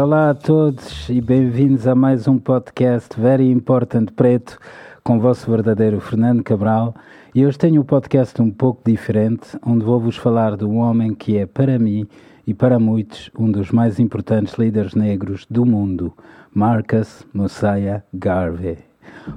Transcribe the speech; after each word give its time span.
Olá 0.00 0.30
a 0.30 0.34
todos 0.34 1.10
e 1.10 1.20
bem-vindos 1.20 1.86
a 1.86 1.94
mais 1.94 2.26
um 2.26 2.38
podcast 2.38 3.20
Very 3.20 3.50
Important 3.50 4.06
Preto 4.16 4.58
com 5.04 5.18
o 5.18 5.20
vosso 5.20 5.50
verdadeiro 5.50 6.00
Fernando 6.00 6.42
Cabral. 6.42 6.94
E 7.34 7.44
hoje 7.44 7.58
tenho 7.58 7.82
um 7.82 7.84
podcast 7.84 8.40
um 8.40 8.50
pouco 8.50 8.80
diferente, 8.90 9.58
onde 9.62 9.84
vou-vos 9.84 10.16
falar 10.16 10.56
de 10.56 10.64
um 10.64 10.78
homem 10.78 11.14
que 11.14 11.36
é, 11.36 11.44
para 11.44 11.78
mim 11.78 12.08
e 12.46 12.54
para 12.54 12.78
muitos, 12.78 13.30
um 13.38 13.52
dos 13.52 13.70
mais 13.70 14.00
importantes 14.00 14.54
líderes 14.54 14.94
negros 14.94 15.46
do 15.50 15.66
mundo, 15.66 16.14
Marcus 16.50 17.26
Mosiah 17.34 18.02
Garvey. 18.14 18.78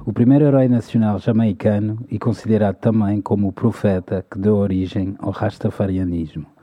O 0.06 0.14
primeiro 0.14 0.46
herói 0.46 0.66
nacional 0.66 1.18
jamaicano 1.18 1.98
e 2.10 2.18
considerado 2.18 2.76
também 2.76 3.20
como 3.20 3.48
o 3.48 3.52
profeta 3.52 4.24
que 4.30 4.38
deu 4.38 4.56
origem 4.56 5.14
ao 5.18 5.30
rastafarianismo. 5.30 6.53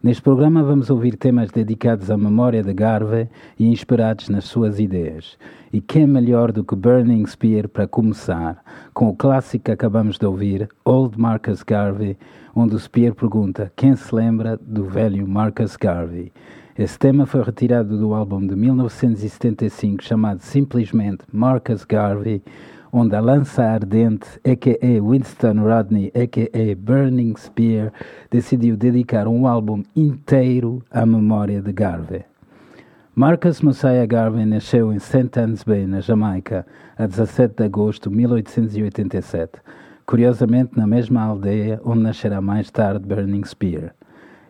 Neste 0.00 0.22
programa 0.22 0.62
vamos 0.62 0.90
ouvir 0.90 1.16
temas 1.16 1.50
dedicados 1.50 2.08
à 2.08 2.16
memória 2.16 2.62
de 2.62 2.72
Garvey 2.72 3.28
e 3.58 3.66
inspirados 3.66 4.28
nas 4.28 4.44
suas 4.44 4.78
ideias. 4.78 5.36
E 5.72 5.80
quem 5.80 6.06
melhor 6.06 6.52
do 6.52 6.62
que 6.62 6.76
Burning 6.76 7.26
Spear 7.26 7.68
para 7.68 7.88
começar, 7.88 8.62
com 8.94 9.08
o 9.08 9.16
clássico 9.16 9.64
que 9.64 9.72
acabamos 9.72 10.16
de 10.16 10.24
ouvir, 10.24 10.68
Old 10.84 11.18
Marcus 11.20 11.64
Garvey, 11.64 12.16
onde 12.54 12.76
o 12.76 12.78
Spear 12.78 13.12
pergunta 13.12 13.72
quem 13.74 13.96
se 13.96 14.14
lembra 14.14 14.56
do 14.62 14.84
velho 14.84 15.26
Marcus 15.26 15.74
Garvey. 15.74 16.30
Esse 16.78 16.96
tema 16.96 17.26
foi 17.26 17.42
retirado 17.42 17.98
do 17.98 18.14
álbum 18.14 18.46
de 18.46 18.54
1975 18.54 20.04
chamado 20.04 20.38
simplesmente 20.42 21.24
Marcus 21.32 21.84
Garvey, 21.84 22.40
onde 22.92 23.14
a 23.16 23.20
lança 23.20 23.62
ardente, 23.62 24.26
a.k.a. 24.44 25.02
Winston 25.02 25.62
Rodney, 25.62 26.12
a.k.a. 26.14 26.76
Burning 26.76 27.34
Spear, 27.36 27.92
decidiu 28.30 28.76
dedicar 28.76 29.26
um 29.28 29.46
álbum 29.46 29.82
inteiro 29.94 30.82
à 30.90 31.04
memória 31.04 31.60
de 31.60 31.72
Garvey. 31.72 32.24
Marcus 33.14 33.60
Mosiah 33.60 34.06
Garvey 34.06 34.46
nasceu 34.46 34.92
em 34.92 34.98
St. 34.98 35.38
Anne's 35.38 35.64
Bay, 35.64 35.86
na 35.86 36.00
Jamaica, 36.00 36.64
a 36.96 37.06
17 37.06 37.56
de 37.56 37.64
agosto 37.64 38.10
de 38.10 38.16
1887. 38.16 39.60
curiosamente 40.08 40.70
na 40.74 40.86
mesma 40.86 41.20
aldeia 41.20 41.78
onde 41.84 42.00
nascerá 42.00 42.40
mais 42.40 42.70
tarde 42.70 43.04
Burning 43.06 43.44
Spear. 43.44 43.94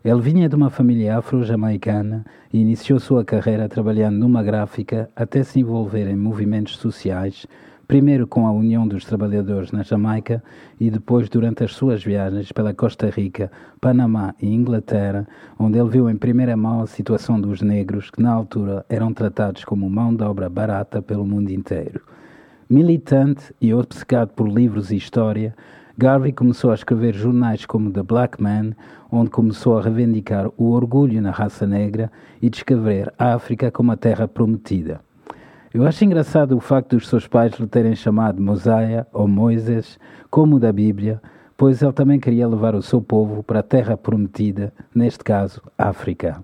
Ele 0.04 0.20
vinha 0.20 0.48
de 0.48 0.54
uma 0.54 0.70
família 0.70 1.18
afro-jamaicana 1.18 2.24
e 2.52 2.60
iniciou 2.60 3.00
sua 3.00 3.24
carreira 3.24 3.68
trabalhando 3.68 4.18
numa 4.18 4.40
gráfica 4.40 5.10
até 5.16 5.42
se 5.42 5.58
envolver 5.58 6.08
em 6.08 6.14
movimentos 6.14 6.76
sociais, 6.76 7.44
primeiro 7.88 8.26
com 8.26 8.46
a 8.46 8.52
União 8.52 8.86
dos 8.86 9.06
Trabalhadores 9.06 9.72
na 9.72 9.82
Jamaica 9.82 10.44
e 10.78 10.90
depois 10.90 11.30
durante 11.30 11.64
as 11.64 11.72
suas 11.72 12.04
viagens 12.04 12.52
pela 12.52 12.74
Costa 12.74 13.08
Rica, 13.08 13.50
Panamá 13.80 14.34
e 14.42 14.54
Inglaterra, 14.54 15.26
onde 15.58 15.78
ele 15.78 15.88
viu 15.88 16.10
em 16.10 16.16
primeira 16.16 16.54
mão 16.54 16.82
a 16.82 16.86
situação 16.86 17.40
dos 17.40 17.62
negros 17.62 18.10
que 18.10 18.22
na 18.22 18.30
altura 18.30 18.84
eram 18.90 19.14
tratados 19.14 19.64
como 19.64 19.88
mão 19.88 20.14
de 20.14 20.22
obra 20.22 20.50
barata 20.50 21.00
pelo 21.00 21.24
mundo 21.24 21.48
inteiro. 21.50 22.02
Militante 22.68 23.54
e 23.58 23.72
obcecado 23.72 24.34
por 24.36 24.46
livros 24.46 24.90
e 24.90 24.96
história, 24.96 25.56
Garvey 25.96 26.30
começou 26.30 26.70
a 26.70 26.74
escrever 26.74 27.14
jornais 27.14 27.64
como 27.64 27.90
The 27.90 28.02
Black 28.02 28.40
Man, 28.40 28.72
onde 29.10 29.30
começou 29.30 29.78
a 29.78 29.82
reivindicar 29.82 30.50
o 30.58 30.72
orgulho 30.72 31.22
na 31.22 31.30
raça 31.30 31.66
negra 31.66 32.12
e 32.42 32.50
descrever 32.50 33.10
a 33.18 33.32
África 33.32 33.70
como 33.70 33.92
a 33.92 33.96
terra 33.96 34.28
prometida. 34.28 35.07
Eu 35.72 35.86
acho 35.86 36.02
engraçado 36.02 36.56
o 36.56 36.60
facto 36.60 36.96
dos 36.96 37.08
seus 37.08 37.26
pais 37.26 37.52
lhe 37.58 37.66
terem 37.66 37.94
chamado 37.94 38.40
Mosaia 38.40 39.06
ou 39.12 39.28
Moisés, 39.28 39.98
como 40.30 40.56
o 40.56 40.58
da 40.58 40.72
Bíblia, 40.72 41.20
pois 41.58 41.82
ele 41.82 41.92
também 41.92 42.18
queria 42.18 42.48
levar 42.48 42.74
o 42.74 42.80
seu 42.80 43.02
povo 43.02 43.42
para 43.42 43.60
a 43.60 43.62
terra 43.62 43.94
prometida, 43.94 44.72
neste 44.94 45.22
caso, 45.22 45.60
África. 45.76 46.42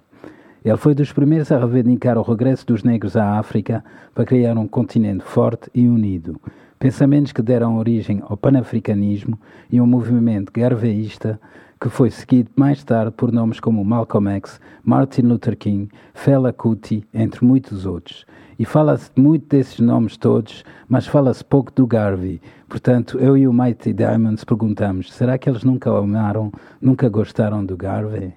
Ele 0.63 0.77
foi 0.77 0.95
dos 0.95 1.11
primeiros 1.11 1.51
a 1.51 1.59
reivindicar 1.59 2.19
o 2.19 2.23
regresso 2.23 2.67
dos 2.67 2.83
negros 2.83 3.17
à 3.17 3.39
África 3.39 3.83
para 4.15 4.27
criar 4.27 4.59
um 4.59 4.69
continente 4.69 5.25
forte 5.25 5.71
e 5.75 5.89
unido. 5.89 6.39
Pensamentos 6.79 7.33
que 7.33 7.41
deram 7.41 7.79
origem 7.79 8.23
ao 8.29 8.37
panafricanismo 8.37 9.41
e 9.73 9.81
um 9.81 9.87
movimento 9.87 10.53
garveísta 10.53 11.41
que 11.81 11.89
foi 11.89 12.11
seguido 12.11 12.51
mais 12.55 12.85
tarde 12.85 13.13
por 13.17 13.33
nomes 13.33 13.59
como 13.59 13.85
Malcolm 13.85 14.31
X, 14.33 14.61
Martin 14.83 15.23
Luther 15.23 15.57
King, 15.57 15.89
Fela 16.13 16.53
Kuti, 16.53 17.07
entre 17.13 17.43
muitos 17.43 17.87
outros. 17.87 18.27
E 18.59 18.65
fala-se 18.65 19.11
muito 19.17 19.49
desses 19.49 19.81
nomes 19.81 20.17
todos, 20.17 20.65
mas 20.89 21.07
fala-se 21.07 21.45
pouco 21.45 21.73
do 21.73 21.87
Garvey. 21.87 22.41
Portanto, 22.69 23.19
eu 23.19 23.37
e 23.37 23.49
o 23.49 23.53
Mighty 23.53 23.93
Diamonds 23.93 24.45
perguntamos: 24.45 25.13
será 25.13 25.37
que 25.37 25.49
eles 25.49 25.65
nunca 25.65 25.91
amaram, 25.91 26.53
nunca 26.81 27.09
gostaram 27.09 27.65
do 27.65 27.77
Garvey? 27.77 28.33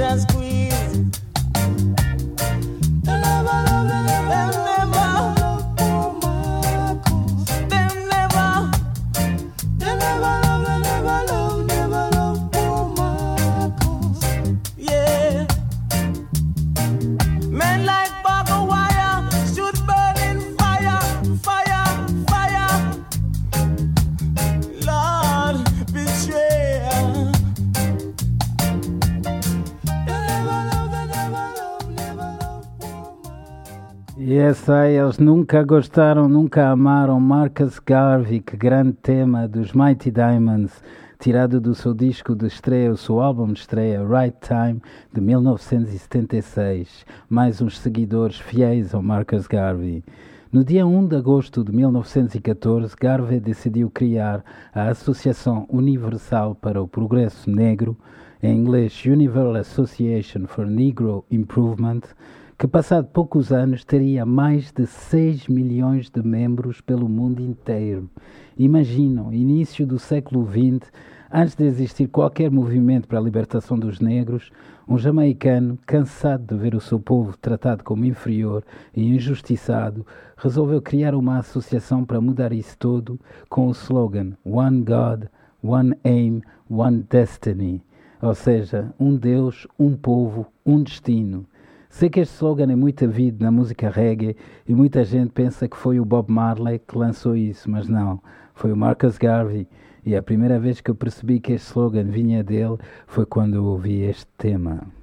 Princess 0.00 0.24
Queen. 0.32 1.29
Sei, 34.60 34.98
eles 34.98 35.18
nunca 35.18 35.64
gostaram, 35.64 36.28
nunca 36.28 36.68
amaram 36.68 37.18
Marcus 37.18 37.78
Garvey, 37.78 38.40
que 38.40 38.58
grande 38.58 38.92
tema 38.92 39.48
dos 39.48 39.72
Mighty 39.72 40.10
Diamonds, 40.10 40.82
tirado 41.18 41.58
do 41.58 41.74
seu 41.74 41.94
disco 41.94 42.34
de 42.34 42.46
estreia, 42.46 42.92
o 42.92 42.96
seu 42.96 43.20
álbum 43.20 43.54
de 43.54 43.60
estreia, 43.60 44.04
Right 44.04 44.36
Time, 44.42 44.82
de 45.10 45.20
1976. 45.22 47.06
Mais 47.30 47.62
uns 47.62 47.78
seguidores 47.78 48.38
fiéis 48.38 48.94
ao 48.94 49.02
Marcus 49.02 49.46
Garvey. 49.46 50.04
No 50.52 50.62
dia 50.62 50.86
1 50.86 51.08
de 51.08 51.16
agosto 51.16 51.64
de 51.64 51.72
1914, 51.72 52.94
Garvey 53.00 53.40
decidiu 53.40 53.88
criar 53.88 54.44
a 54.74 54.88
Associação 54.88 55.64
Universal 55.70 56.54
para 56.54 56.82
o 56.82 56.88
Progresso 56.88 57.50
Negro, 57.50 57.96
em 58.42 58.58
inglês 58.58 59.02
Universal 59.06 59.56
Association 59.56 60.46
for 60.46 60.66
Negro 60.66 61.24
Improvement, 61.30 62.02
que 62.60 62.68
passado 62.68 63.06
poucos 63.06 63.52
anos 63.52 63.86
teria 63.86 64.26
mais 64.26 64.70
de 64.70 64.86
6 64.86 65.48
milhões 65.48 66.10
de 66.10 66.22
membros 66.22 66.82
pelo 66.82 67.08
mundo 67.08 67.40
inteiro. 67.40 68.10
Imaginam, 68.54 69.32
início 69.32 69.86
do 69.86 69.98
século 69.98 70.46
XX, 70.46 70.92
antes 71.32 71.54
de 71.54 71.64
existir 71.64 72.08
qualquer 72.08 72.50
movimento 72.50 73.08
para 73.08 73.18
a 73.18 73.22
libertação 73.22 73.78
dos 73.78 73.98
negros, 73.98 74.52
um 74.86 74.98
jamaicano, 74.98 75.78
cansado 75.86 76.54
de 76.54 76.62
ver 76.62 76.74
o 76.74 76.82
seu 76.82 77.00
povo 77.00 77.34
tratado 77.34 77.82
como 77.82 78.04
inferior 78.04 78.62
e 78.94 79.08
injustiçado, 79.08 80.04
resolveu 80.36 80.82
criar 80.82 81.14
uma 81.14 81.38
associação 81.38 82.04
para 82.04 82.20
mudar 82.20 82.52
isso 82.52 82.76
tudo 82.78 83.18
com 83.48 83.68
o 83.68 83.70
slogan 83.70 84.32
One 84.44 84.82
God, 84.82 85.24
One 85.62 85.94
Aim, 86.04 86.42
One 86.68 87.06
Destiny. 87.08 87.82
Ou 88.20 88.34
seja, 88.34 88.92
um 89.00 89.16
Deus, 89.16 89.66
um 89.78 89.96
povo, 89.96 90.46
um 90.66 90.82
destino. 90.82 91.46
Sei 91.90 92.08
que 92.08 92.20
este 92.20 92.36
slogan 92.36 92.70
é 92.70 92.76
muito 92.76 93.04
havido 93.04 93.42
na 93.42 93.50
música 93.50 93.90
reggae 93.90 94.36
e 94.66 94.72
muita 94.72 95.04
gente 95.04 95.32
pensa 95.32 95.68
que 95.68 95.76
foi 95.76 95.98
o 95.98 96.04
Bob 96.04 96.30
Marley 96.30 96.78
que 96.78 96.96
lançou 96.96 97.34
isso, 97.34 97.68
mas 97.68 97.88
não, 97.88 98.22
foi 98.54 98.72
o 98.72 98.76
Marcus 98.76 99.18
Garvey. 99.18 99.66
E 100.06 100.14
a 100.14 100.22
primeira 100.22 100.58
vez 100.58 100.80
que 100.80 100.88
eu 100.90 100.94
percebi 100.94 101.40
que 101.40 101.52
este 101.52 101.66
slogan 101.66 102.04
vinha 102.04 102.44
dele 102.44 102.78
foi 103.08 103.26
quando 103.26 103.56
eu 103.56 103.64
ouvi 103.64 104.02
este 104.02 104.26
tema. 104.38 104.99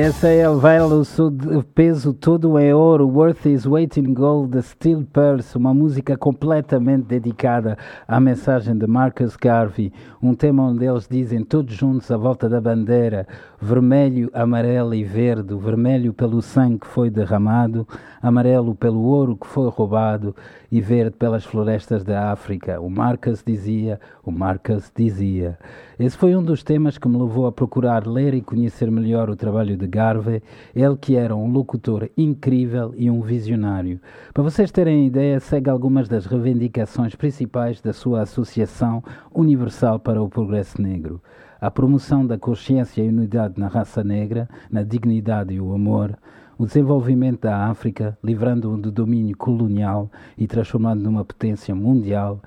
E 0.00 0.02
essa 0.02 0.28
é 0.28 0.48
vela, 0.56 0.94
o 0.96 1.62
peso 1.62 2.14
todo 2.14 2.58
é 2.58 2.74
ouro, 2.74 3.06
Worth 3.06 3.44
is 3.44 3.66
Waiting 3.66 4.14
Gold, 4.14 4.52
The 4.52 4.62
Steel 4.62 5.04
Purse, 5.12 5.58
uma 5.58 5.74
música 5.74 6.16
completamente 6.16 7.04
dedicada 7.04 7.76
à 8.08 8.18
mensagem 8.18 8.78
de 8.78 8.86
Marcus 8.86 9.36
Garvey, 9.36 9.92
um 10.22 10.34
tema 10.34 10.62
onde 10.62 10.86
eles 10.86 11.06
dizem 11.06 11.44
todos 11.44 11.74
juntos 11.74 12.10
à 12.10 12.16
volta 12.16 12.48
da 12.48 12.62
bandeira, 12.62 13.28
vermelho, 13.60 14.30
amarelo 14.32 14.94
e 14.94 15.04
verde, 15.04 15.54
vermelho 15.54 16.14
pelo 16.14 16.40
sangue 16.40 16.78
que 16.78 16.86
foi 16.86 17.10
derramado, 17.10 17.86
amarelo 18.22 18.74
pelo 18.74 19.02
ouro 19.02 19.36
que 19.36 19.46
foi 19.46 19.68
roubado 19.68 20.34
e 20.72 20.80
verde 20.80 21.16
pelas 21.18 21.44
florestas 21.44 22.04
da 22.04 22.32
África. 22.32 22.80
O 22.80 22.88
Marcus 22.88 23.42
dizia, 23.46 24.00
o 24.24 24.30
Marcus 24.30 24.90
dizia. 24.96 25.58
Esse 26.00 26.16
foi 26.16 26.34
um 26.34 26.42
dos 26.42 26.64
temas 26.64 26.96
que 26.96 27.06
me 27.06 27.18
levou 27.18 27.46
a 27.46 27.52
procurar 27.52 28.06
ler 28.06 28.32
e 28.32 28.40
conhecer 28.40 28.90
melhor 28.90 29.28
o 29.28 29.36
trabalho 29.36 29.76
de 29.76 29.86
Garvey, 29.86 30.42
ele 30.74 30.96
que 30.96 31.14
era 31.14 31.36
um 31.36 31.52
locutor 31.52 32.08
incrível 32.16 32.94
e 32.96 33.10
um 33.10 33.20
visionário. 33.20 34.00
Para 34.32 34.42
vocês 34.42 34.72
terem 34.72 35.06
ideia, 35.06 35.38
segue 35.38 35.68
algumas 35.68 36.08
das 36.08 36.24
reivindicações 36.24 37.14
principais 37.14 37.82
da 37.82 37.92
sua 37.92 38.22
Associação 38.22 39.04
Universal 39.30 39.98
para 39.98 40.22
o 40.22 40.28
Progresso 40.30 40.80
Negro. 40.80 41.20
A 41.60 41.70
promoção 41.70 42.26
da 42.26 42.38
consciência 42.38 43.02
e 43.02 43.08
unidade 43.10 43.60
na 43.60 43.68
raça 43.68 44.02
negra, 44.02 44.48
na 44.70 44.82
dignidade 44.82 45.52
e 45.52 45.60
o 45.60 45.74
amor, 45.74 46.16
o 46.56 46.64
desenvolvimento 46.64 47.42
da 47.42 47.66
África, 47.66 48.16
livrando-o 48.24 48.78
do 48.78 48.90
domínio 48.90 49.36
colonial 49.36 50.10
e 50.38 50.46
transformando 50.46 51.02
numa 51.02 51.26
potência 51.26 51.74
mundial, 51.74 52.40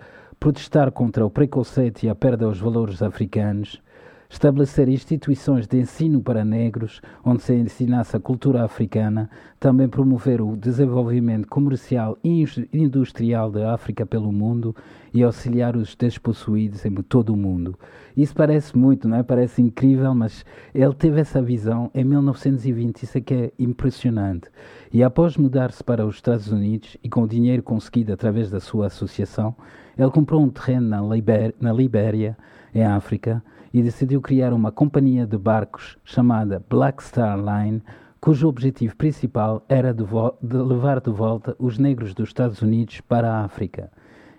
protestar 0.44 0.92
contra 0.92 1.26
o 1.26 1.30
preconceito 1.30 2.04
e 2.04 2.10
a 2.10 2.14
perda 2.14 2.46
dos 2.46 2.60
valores 2.60 3.02
africanos, 3.02 3.82
estabelecer 4.30 4.90
instituições 4.90 5.66
de 5.66 5.80
ensino 5.80 6.22
para 6.22 6.44
negros, 6.44 7.00
onde 7.24 7.42
se 7.42 7.54
ensinasse 7.54 8.18
a 8.18 8.20
cultura 8.20 8.62
africana, 8.62 9.30
também 9.58 9.88
promover 9.88 10.42
o 10.42 10.58
desenvolvimento 10.58 11.48
comercial 11.48 12.18
e 12.22 12.44
industrial 12.74 13.50
da 13.50 13.74
África 13.74 14.06
pelo 14.06 14.34
mundo 14.34 14.76
e 15.14 15.24
auxiliar 15.24 15.78
os 15.78 15.96
despossuídos 15.96 16.84
em 16.84 16.94
todo 16.96 17.32
o 17.32 17.38
mundo. 17.38 17.80
Isso 18.18 18.36
parece 18.36 18.78
muito, 18.78 19.08
não 19.08 19.16
é? 19.16 19.24
Parece 19.24 19.62
incrível, 19.62 20.14
mas 20.14 20.44
ele 20.76 20.94
teve 20.94 21.22
essa 21.22 21.42
visão 21.42 21.90
em 21.96 22.04
1920, 22.04 23.04
isso 23.04 23.18
é 23.18 23.22
que 23.22 23.34
é 23.34 23.52
impressionante. 23.58 24.50
E 24.92 25.02
após 25.02 25.38
mudar-se 25.38 25.82
para 25.82 26.06
os 26.06 26.16
Estados 26.16 26.52
Unidos 26.52 26.98
e 27.02 27.08
com 27.08 27.22
o 27.22 27.28
dinheiro 27.30 27.64
conseguido 27.64 28.12
através 28.12 28.52
da 28.52 28.60
sua 28.60 28.88
associação, 28.88 29.56
ele 29.98 30.12
comprou 30.12 30.42
um 30.42 30.50
terreno 30.50 30.88
na, 30.90 31.02
Liber 31.02 31.54
na 31.60 31.72
Libéria, 31.72 32.38
em 32.74 32.84
África, 32.84 33.44
e 33.74 33.82
decidiu 33.82 34.22
criar 34.22 34.54
uma 34.54 34.72
companhia 34.72 35.26
de 35.26 35.38
barcos 35.38 35.98
chamada 36.04 36.64
Black 36.70 37.04
Star 37.04 37.38
Line, 37.38 37.82
cujo 38.22 38.48
objetivo 38.48 38.96
principal 38.96 39.64
era 39.68 39.94
de, 39.94 40.04
de 40.42 40.58
levar 40.58 41.02
de 41.02 41.10
volta 41.10 41.56
os 41.60 41.78
negros 41.78 42.14
dos 42.14 42.30
Estados 42.30 42.62
Unidos 42.62 43.02
para 43.02 43.32
a 43.32 43.44
África. 43.44 43.92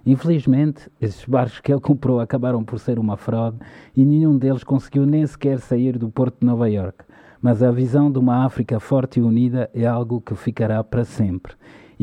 Infelizmente, 0.06 0.90
esses 1.00 1.24
barcos 1.24 1.60
que 1.60 1.72
ele 1.72 1.80
comprou 1.80 2.20
acabaram 2.20 2.62
por 2.62 2.78
ser 2.78 2.98
uma 2.98 3.16
fraude 3.16 3.58
e 3.96 4.04
nenhum 4.04 4.36
deles 4.36 4.62
conseguiu 4.62 5.06
nem 5.06 5.26
sequer 5.26 5.58
sair 5.60 5.98
do 5.98 6.10
porto 6.10 6.40
de 6.40 6.46
Nova 6.46 6.68
York. 6.68 7.04
Mas 7.40 7.62
a 7.62 7.70
visão 7.70 8.10
de 8.10 8.18
uma 8.18 8.44
África 8.44 8.78
forte 8.78 9.18
e 9.18 9.22
unida 9.22 9.70
é 9.74 9.86
algo 9.86 10.20
que 10.20 10.34
ficará 10.34 10.82
para 10.84 11.04
sempre. 11.04 11.54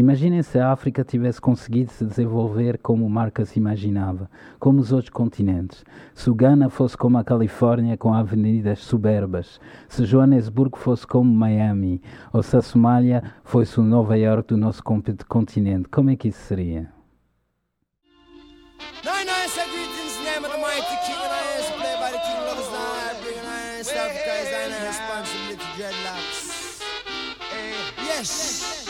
Imaginem 0.02 0.42
se 0.42 0.58
a 0.58 0.72
África 0.72 1.04
tivesse 1.04 1.40
conseguido 1.40 1.92
se 1.92 2.04
desenvolver 2.04 2.80
como 2.80 3.08
Marca 3.08 3.46
se 3.46 3.60
imaginava, 3.60 4.28
como 4.60 4.80
os 4.80 4.92
outros 4.92 5.12
continentes. 5.12 5.86
Se 6.16 6.28
o 6.28 6.34
Ghana 6.34 6.72
fosse 6.72 6.98
como 6.98 7.20
a 7.20 7.24
Califórnia, 7.24 7.96
com 7.96 8.12
avenidas 8.12 8.80
soberbas. 8.80 9.62
Se 9.88 10.04
Joanesburgo 10.04 10.76
fosse 10.80 11.06
como 11.06 11.32
Miami. 11.32 12.02
Ou 12.34 12.42
se 12.42 12.58
a 12.58 12.64
Somália 12.64 13.22
fosse 13.44 13.80
o 13.80 13.84
Nova 13.84 14.18
York 14.18 14.48
do 14.48 14.58
nosso 14.58 14.82
continente. 14.84 15.88
Como 15.88 16.10
é 16.10 16.16
que 16.16 16.30
isso 16.30 16.42
seria? 16.48 16.90
Yes. 28.00 28.81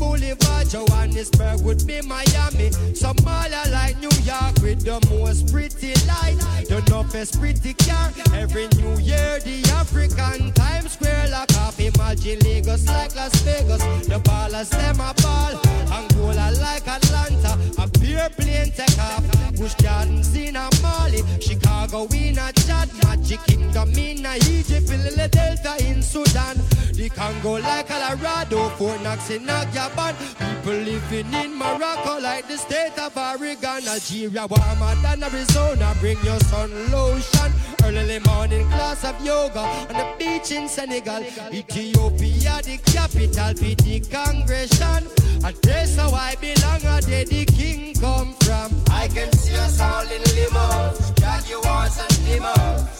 Boulevard, 0.00 0.72
yo 0.72 0.89
Johannesburg 1.20 1.66
would 1.66 1.86
be 1.86 2.00
Miami. 2.00 2.70
Somalia 2.96 3.70
like 3.72 3.98
New 3.98 4.08
York 4.24 4.56
with 4.62 4.84
the 4.84 4.98
most 5.10 5.52
pretty 5.52 5.92
light. 6.06 6.38
The 6.66 6.80
toughest 6.86 7.38
pretty 7.38 7.74
car. 7.74 8.10
Every 8.34 8.68
New 8.78 8.96
Year, 8.98 9.38
the 9.40 9.60
African 9.74 10.52
Times 10.52 10.92
Square 10.92 11.28
lock 11.28 11.52
off. 11.58 11.78
Imagine 11.78 12.38
Lagos 12.40 12.86
like 12.86 13.14
Las 13.14 13.34
Vegas. 13.42 13.82
The 14.06 14.18
ballers 14.20 14.70
them 14.70 15.00
a 15.00 15.12
ball. 15.20 15.60
Angola 15.92 16.52
like 16.58 16.88
Atlanta. 16.88 17.58
A 17.76 17.88
pure 18.00 18.28
plane 18.30 18.72
take 18.72 18.98
off. 18.98 19.24
Bush 19.56 19.74
Gardens 19.74 20.34
in 20.34 20.56
a 20.56 20.70
Mali. 20.80 21.22
Chicago 21.38 22.06
in 22.14 22.38
a 22.38 22.50
Chad. 22.64 22.88
Magic 23.04 23.40
Kingdom 23.44 23.90
in 23.90 24.24
a 24.24 24.36
Egypt. 24.48 24.88
Delta 25.30 25.76
in 25.84 26.02
Sudan. 26.02 26.56
The 26.94 27.10
Congo 27.10 27.60
like 27.60 27.88
Colorado. 27.88 28.70
Fort 28.70 29.02
Knox 29.02 29.30
in 29.30 29.48
a 29.48 29.66
Gabon. 29.72 30.14
People 30.38 30.88
living 31.10 31.32
in 31.34 31.56
Morocco 31.56 32.20
like 32.20 32.46
the 32.48 32.56
state 32.56 32.98
of 32.98 33.16
Oregon. 33.16 33.84
Nigeria 33.84 34.46
warmer 34.46 34.94
than 35.02 35.22
Arizona. 35.22 35.94
Bring 36.00 36.18
your 36.24 36.38
sun 36.40 36.70
lotion. 36.90 37.52
Early 37.84 38.18
morning 38.20 38.66
class 38.68 39.04
of 39.04 39.20
yoga 39.24 39.60
on 39.60 39.88
the 39.88 40.14
beach 40.18 40.52
in 40.52 40.68
Senegal. 40.68 41.22
Ethiopia, 41.52 42.60
the 42.62 42.78
capital, 42.84 43.54
be 43.54 43.74
the 43.74 44.00
congregation. 44.10 45.08
And 45.44 45.56
that's 45.62 45.96
how 45.96 46.10
I 46.12 46.34
belong, 46.36 46.82
and 46.84 47.04
there 47.04 47.24
the 47.24 47.44
king 47.46 47.94
come 47.94 48.34
from. 48.40 48.74
I 48.90 49.08
can 49.08 49.32
see 49.32 49.56
us 49.56 49.80
all 49.80 50.02
in 50.02 50.22
limos, 50.22 51.18
Jaguars 51.18 51.98
and 51.98 52.12
limos. 52.28 52.99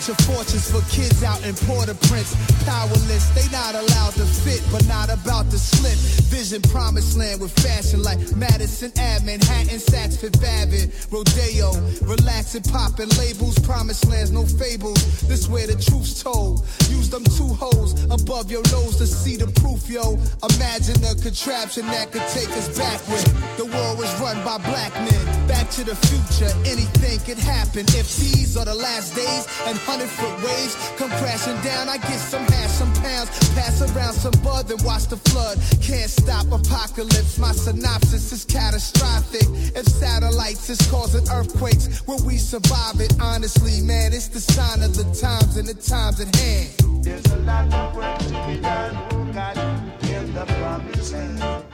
Picture 0.00 0.32
fortunes 0.32 0.70
for 0.70 0.80
kids 0.88 1.22
out 1.22 1.44
in 1.44 1.54
Port-au-Prince. 1.68 2.32
Powerless, 2.64 3.28
they 3.36 3.44
not 3.52 3.74
allowed 3.74 4.14
to 4.14 4.24
fit, 4.24 4.64
but 4.72 4.80
not 4.88 5.12
about 5.12 5.50
to 5.50 5.58
slip. 5.58 5.92
Vision 6.32 6.62
promised 6.72 7.18
land 7.18 7.38
with 7.38 7.52
fashion 7.60 8.02
like 8.02 8.16
Madison 8.34 8.90
Ave, 8.96 9.26
Manhattan, 9.26 9.76
Saks, 9.76 10.16
Fifth 10.16 10.42
Avenue, 10.42 10.88
Rodeo. 11.12 11.76
Relaxing, 12.08 12.62
popping 12.62 13.10
labels, 13.20 13.58
promised 13.58 14.08
lands, 14.08 14.30
no 14.30 14.46
fables. 14.46 15.20
This 15.28 15.50
where 15.50 15.66
the 15.66 15.76
truth's 15.76 16.22
told. 16.22 16.64
Use 16.88 17.10
them 17.10 17.24
two 17.36 17.52
holes 17.52 17.92
above 18.08 18.50
your 18.50 18.62
nose 18.72 18.96
to 18.96 19.06
see 19.06 19.36
the 19.36 19.52
proof, 19.60 19.86
yo. 19.86 20.16
Imagine 20.56 20.96
a 21.04 21.14
contraption 21.20 21.84
that 21.92 22.10
could 22.10 22.24
take 22.32 22.48
us 22.56 22.72
backward. 22.72 23.20
The 23.60 23.66
world 23.66 23.98
was 23.98 24.08
run 24.18 24.42
by 24.48 24.56
black 24.64 24.94
men. 24.94 25.46
Back 25.46 25.68
to 25.76 25.84
the 25.84 25.94
future, 26.08 26.48
anything 26.64 27.20
could 27.28 27.36
happen. 27.36 27.84
If 27.92 28.08
these 28.16 28.56
are 28.56 28.64
the 28.64 28.74
last 28.74 29.14
days 29.14 29.44
and 29.66 29.76
hundred 29.90 30.08
foot 30.08 30.36
waves 30.46 30.74
come 30.96 31.10
crashing 31.18 31.58
down, 31.62 31.88
I 31.88 31.96
get 31.98 32.20
some 32.32 32.44
hash, 32.44 32.70
some 32.70 32.92
pounds, 33.02 33.30
pass 33.54 33.82
around 33.82 34.14
some 34.14 34.36
bud 34.42 34.70
and 34.70 34.80
watch 34.84 35.06
the 35.06 35.16
flood. 35.16 35.58
Can't 35.82 36.08
stop 36.08 36.46
apocalypse. 36.46 37.38
My 37.38 37.52
synopsis 37.52 38.32
is 38.32 38.44
catastrophic. 38.44 39.46
If 39.74 39.86
satellites 39.86 40.70
is 40.70 40.80
causing 40.90 41.28
earthquakes, 41.28 42.06
will 42.06 42.22
we 42.24 42.36
survive 42.36 43.00
it? 43.00 43.12
Honestly, 43.20 43.80
man, 43.80 44.12
it's 44.12 44.28
the 44.28 44.40
sign 44.40 44.82
of 44.82 44.94
the 44.94 45.06
times 45.26 45.56
and 45.56 45.66
the 45.66 45.74
times 45.74 46.20
at 46.20 46.34
hand. 46.36 47.04
There's 47.04 47.26
a 47.26 47.38
lot 47.38 47.74
of 47.74 47.96
work 47.96 48.18
to 48.18 48.46
be 48.46 48.60
done, 48.60 48.94
God, 49.32 49.58
in 50.04 50.34
the 50.34 50.44
promised 50.46 51.12
land. 51.12 51.64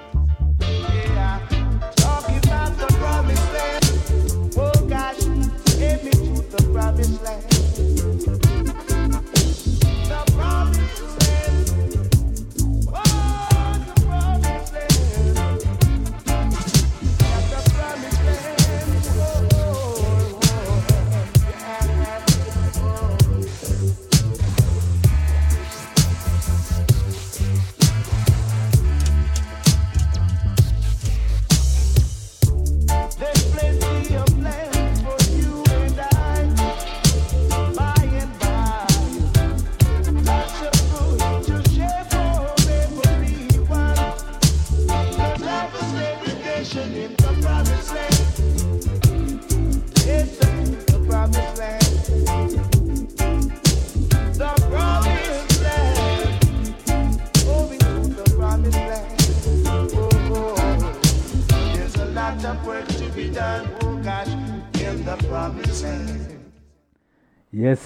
promised 3.07 3.66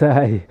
Yes, 0.00 0.02
I. 0.02 0.46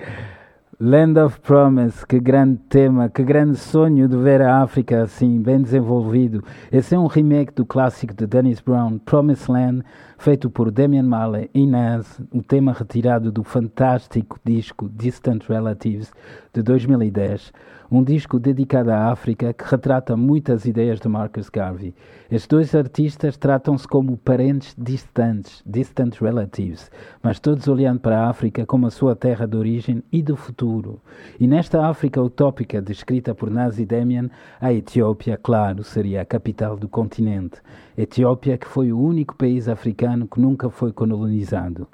Land 0.79 1.19
of 1.19 1.41
Promise, 1.41 2.05
que 2.05 2.19
grande 2.19 2.59
tema, 2.69 3.09
que 3.09 3.23
grande 3.23 3.57
sonho 3.57 4.07
de 4.07 4.15
ver 4.15 4.41
a 4.41 4.61
África 4.61 5.01
assim, 5.01 5.41
bem 5.41 5.61
desenvolvido. 5.61 6.43
Esse 6.71 6.95
é 6.95 6.99
um 6.99 7.07
remake 7.07 7.53
do 7.53 7.65
clássico 7.65 8.13
de 8.13 8.25
Dennis 8.25 8.61
Brown, 8.61 8.97
Promised 8.99 9.51
Land, 9.51 9.83
feito 10.17 10.49
por 10.49 10.71
Damian 10.71 11.03
Marley 11.03 11.49
e 11.53 11.67
Nas, 11.67 12.21
um 12.31 12.41
tema 12.41 12.71
retirado 12.71 13.31
do 13.31 13.43
fantástico 13.43 14.39
disco 14.45 14.87
Distant 14.87 15.43
Relatives 15.49 16.13
de 16.53 16.61
2010 16.61 17.51
um 17.91 18.03
disco 18.03 18.37
dedicado 18.37 18.91
à 18.91 19.11
África 19.11 19.51
que 19.51 19.63
retrata 19.63 20.15
muitas 20.15 20.65
ideias 20.65 20.99
de 20.99 21.07
Marcus 21.07 21.49
Garvey. 21.49 21.95
Estes 22.29 22.47
dois 22.47 22.75
artistas 22.75 23.35
tratam-se 23.35 23.87
como 23.87 24.15
parentes 24.17 24.75
distantes, 24.77 25.63
distant 25.65 26.15
relatives, 26.21 26.91
mas 27.23 27.39
todos 27.39 27.67
olhando 27.67 27.99
para 27.99 28.19
a 28.19 28.29
África 28.29 28.65
como 28.65 28.85
a 28.85 28.91
sua 28.91 29.15
terra 29.15 29.47
de 29.47 29.57
origem 29.57 30.03
e 30.11 30.21
do 30.21 30.35
futuro. 30.35 31.01
E 31.39 31.47
nesta 31.47 31.87
África 31.87 32.21
utópica 32.21 32.79
descrita 32.81 33.33
por 33.33 33.49
Nazi 33.49 33.85
Demian, 33.85 34.29
a 34.61 34.71
Etiópia, 34.71 35.37
claro, 35.37 35.83
seria 35.83 36.21
a 36.21 36.25
capital 36.25 36.77
do 36.77 36.87
continente. 36.87 37.57
Etiópia 37.97 38.57
que 38.57 38.67
foi 38.67 38.91
o 38.91 38.99
único 38.99 39.35
país 39.35 39.67
africano 39.67 40.27
que 40.27 40.39
nunca 40.39 40.69
foi 40.69 40.93
colonizado. 40.93 41.87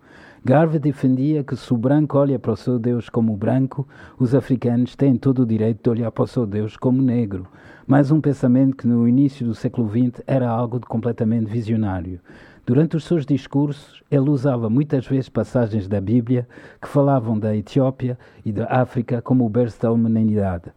Garvey 0.48 0.78
defendia 0.78 1.44
que 1.44 1.56
se 1.56 1.74
o 1.74 1.78
branco 1.78 2.20
olha 2.20 2.38
para 2.38 2.52
o 2.52 2.56
seu 2.56 2.78
Deus 2.78 3.10
como 3.10 3.36
branco, 3.36 3.88
os 4.20 4.36
africanos 4.36 4.96
têm 4.96 5.18
todo 5.18 5.40
o 5.40 5.46
direito 5.46 5.82
de 5.82 5.90
olhar 5.90 6.12
para 6.12 6.24
o 6.24 6.28
seu 6.28 6.46
Deus 6.46 6.78
como 6.78 7.02
negro. 7.02 7.48
Mais 7.88 8.12
um 8.12 8.22
pensamento 8.22 8.78
que 8.78 8.86
no 8.86 9.08
início 9.08 9.44
do 9.44 9.56
século 9.56 9.90
XX 9.90 10.22
era 10.28 10.48
algo 10.48 10.80
de 10.80 10.86
completamente 10.86 11.50
visionário. 11.50 12.20
Durante 12.64 12.96
os 12.96 13.06
seus 13.06 13.26
discursos, 13.26 14.04
ele 14.12 14.30
usava 14.30 14.70
muitas 14.70 15.08
vezes 15.08 15.30
passagens 15.30 15.88
da 15.88 16.00
Bíblia 16.00 16.48
que 16.80 16.88
falavam 16.88 17.40
da 17.40 17.56
Etiópia 17.56 18.16
e 18.46 18.52
da 18.52 18.68
África 18.70 19.24
como 19.24 19.48
o 19.48 19.50
berço 19.50 19.82
da 19.82 19.92
humanidade 19.92 20.72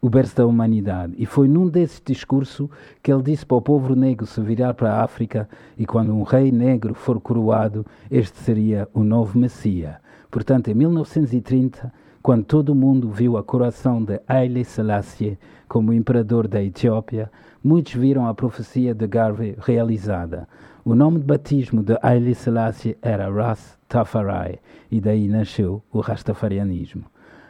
o 0.00 0.08
berço 0.08 0.36
da 0.36 0.46
humanidade. 0.46 1.14
E 1.18 1.26
foi 1.26 1.48
num 1.48 1.68
desses 1.68 2.00
discursos 2.04 2.68
que 3.02 3.12
ele 3.12 3.22
disse 3.22 3.44
para 3.44 3.56
o 3.56 3.62
povo 3.62 3.94
negro 3.94 4.26
se 4.26 4.40
virar 4.40 4.74
para 4.74 4.94
a 4.94 5.04
África 5.04 5.48
e 5.76 5.84
quando 5.84 6.14
um 6.14 6.22
rei 6.22 6.52
negro 6.52 6.94
for 6.94 7.20
coroado, 7.20 7.84
este 8.10 8.38
seria 8.38 8.88
o 8.94 9.02
novo 9.02 9.38
Messias. 9.38 9.96
Portanto, 10.30 10.68
em 10.68 10.74
1930, 10.74 11.92
quando 12.22 12.44
todo 12.44 12.70
o 12.70 12.74
mundo 12.74 13.10
viu 13.10 13.36
a 13.36 13.42
coroação 13.42 14.02
de 14.02 14.20
Haile 14.28 14.64
Selassie 14.64 15.38
como 15.68 15.92
imperador 15.92 16.46
da 16.46 16.62
Etiópia, 16.62 17.30
muitos 17.62 17.94
viram 17.94 18.26
a 18.26 18.34
profecia 18.34 18.94
de 18.94 19.06
Garvey 19.06 19.56
realizada. 19.58 20.46
O 20.84 20.94
nome 20.94 21.18
de 21.18 21.24
batismo 21.24 21.82
de 21.82 21.98
Haile 22.02 22.34
Selassie 22.34 22.96
era 23.02 23.30
Ras 23.30 23.78
Tafari 23.88 24.58
e 24.90 25.00
daí 25.00 25.28
nasceu 25.28 25.82
o 25.92 26.00
Rastafarianismo. 26.00 27.04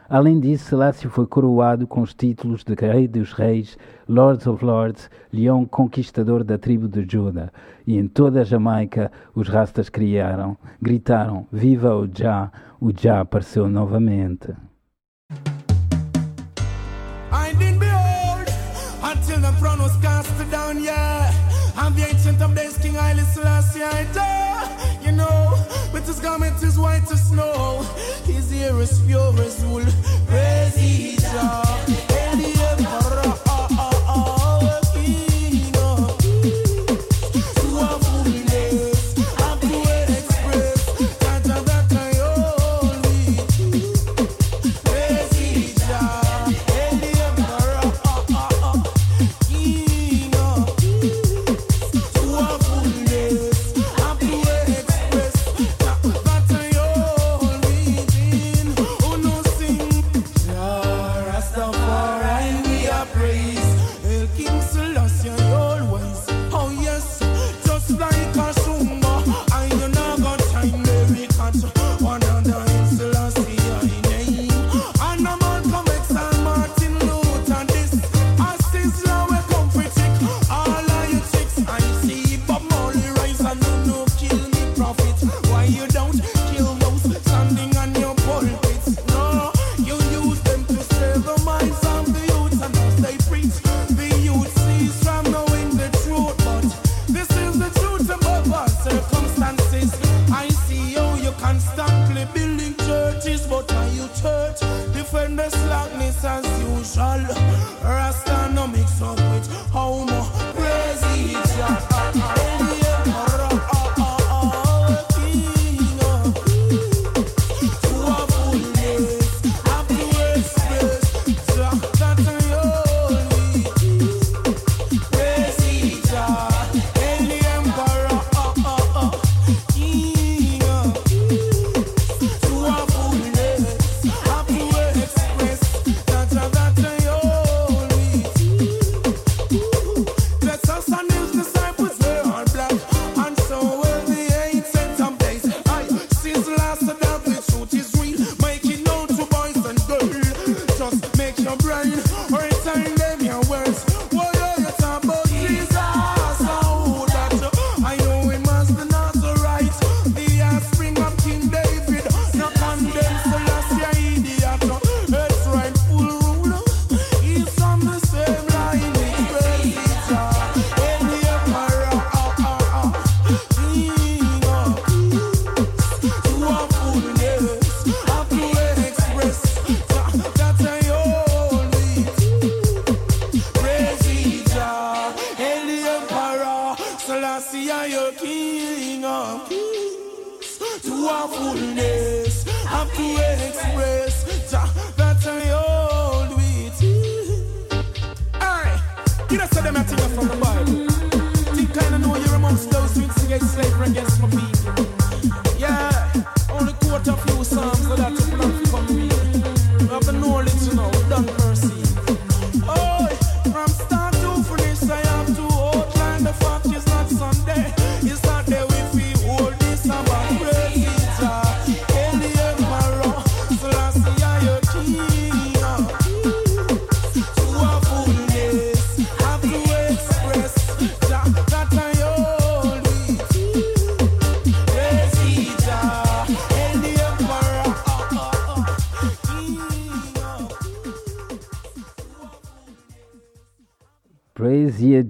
Além 0.09 0.39
disso, 0.39 0.65
Selassie 0.65 1.07
foi 1.07 1.27
coroado 1.27 1.85
com 1.85 2.01
os 2.01 2.15
títulos 2.15 2.63
de 2.63 2.73
Rei 2.73 3.07
dos 3.07 3.31
Reis, 3.31 3.77
Lords 4.07 4.47
of 4.47 4.65
Lords, 4.65 5.07
Leão 5.31 5.65
Conquistador 5.65 6.43
da 6.43 6.57
tribo 6.57 6.87
de 6.87 7.05
Juda. 7.07 7.53
E 7.85 7.95
em 7.95 8.07
toda 8.07 8.41
a 8.41 8.43
Jamaica, 8.43 9.11
os 9.35 9.47
rastas 9.47 9.87
criaram, 9.87 10.57
gritaram: 10.81 11.45
Viva 11.51 11.95
o 11.95 12.07
Jah! 12.11 12.51
O 12.81 12.91
Jah 12.91 13.21
apareceu 13.21 13.69
novamente. 13.69 14.47
Of 22.41 22.55
days, 22.55 22.77
King 22.77 22.95
Haile 22.95 23.21
Selassie, 23.33 23.81
I. 23.81 24.88
His 26.09 26.19
garment 26.19 26.63
is 26.63 26.79
white 26.79 27.03
as 27.11 27.29
snow. 27.29 27.83
His 28.25 28.51
hair 28.51 28.75
is 28.81 28.99
pure 29.01 29.31
as 29.41 29.63
wool. 29.63 29.85
Praise 30.25 31.21
Jah. 31.21 32.08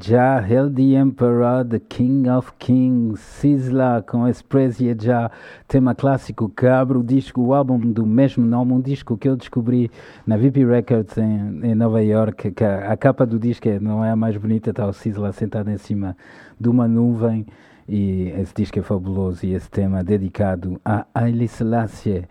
Jah, 0.10 0.40
Hail 0.40 0.72
the 0.72 0.96
Emperor, 0.96 1.64
the 1.64 1.78
King 1.78 2.28
of 2.28 2.52
Kings, 2.58 3.22
Sizzla 3.22 4.02
com 4.02 4.26
Ye 4.26 4.96
Jah, 5.00 5.30
tema 5.68 5.94
clássico 5.94 6.50
que 6.50 6.66
abre 6.66 6.98
o 6.98 7.04
disco, 7.04 7.40
o 7.40 7.54
álbum 7.54 7.78
do 7.78 8.08
mesmo 8.08 8.44
nome, 8.44 8.74
um 8.74 8.82
disco 8.82 9.16
que 9.16 9.30
eu 9.30 9.36
descobri 9.36 9.92
na 10.26 10.36
VP 10.36 10.66
Records 10.66 11.16
em, 11.16 11.64
em 11.64 11.76
Nova 11.76 12.02
York, 12.02 12.50
que 12.50 12.64
a, 12.64 12.92
a, 12.92 12.98
capa 12.98 13.24
do 13.24 13.38
disco 13.38 13.70
é, 13.70 13.80
não 13.80 14.04
é 14.04 14.10
a 14.10 14.16
mais 14.16 14.36
bonita, 14.36 14.72
está 14.72 14.88
o 14.88 14.94
Sizzla 14.94 15.32
sentado 15.32 15.70
em 15.70 15.78
cima 15.78 16.18
de 16.60 16.70
uma 16.70 16.88
nuvem. 16.88 17.46
E 17.88 18.34
esse 18.36 18.56
disco 18.56 18.80
é 18.80 18.82
fabuloso 18.82 19.46
e 19.46 19.54
esse 19.54 19.70
tema 19.70 20.04
dedicado 20.04 20.82
a 20.84 21.06
Haile 21.14 21.48
Selassie. 21.48 22.26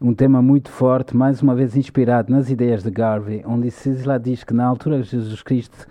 Um 0.00 0.14
tema 0.14 0.40
muito 0.40 0.70
forte, 0.70 1.16
mais 1.16 1.42
uma 1.42 1.56
vez 1.56 1.76
inspirado 1.76 2.32
nas 2.32 2.50
ideias 2.50 2.84
de 2.84 2.90
Garvey, 2.92 3.42
onde 3.44 3.68
Sizzla 3.72 4.16
diz 4.16 4.44
que 4.44 4.54
na 4.54 4.64
altura 4.64 5.02
Jesus 5.02 5.42
Cristo 5.42 5.88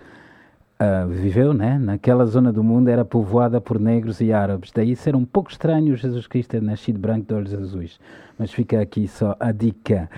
uh, 0.80 1.08
viveu, 1.08 1.52
né? 1.52 1.78
naquela 1.78 2.24
zona 2.26 2.52
do 2.52 2.62
mundo 2.62 2.88
era 2.88 3.04
povoada 3.04 3.60
por 3.60 3.78
negros 3.78 4.20
e 4.20 4.32
árabes. 4.32 4.72
Daí 4.72 4.94
ser 4.94 5.16
um 5.16 5.24
pouco 5.24 5.50
estranho 5.50 5.96
Jesus 5.96 6.26
Cristo 6.26 6.50
ter 6.50 6.62
nascido 6.62 6.98
branco 6.98 7.26
de 7.26 7.34
olhos 7.34 7.54
azuis. 7.54 7.98
Mas 8.38 8.52
fica 8.52 8.80
aqui 8.80 9.08
só 9.08 9.34
a 9.40 9.50
dica. 9.50 10.10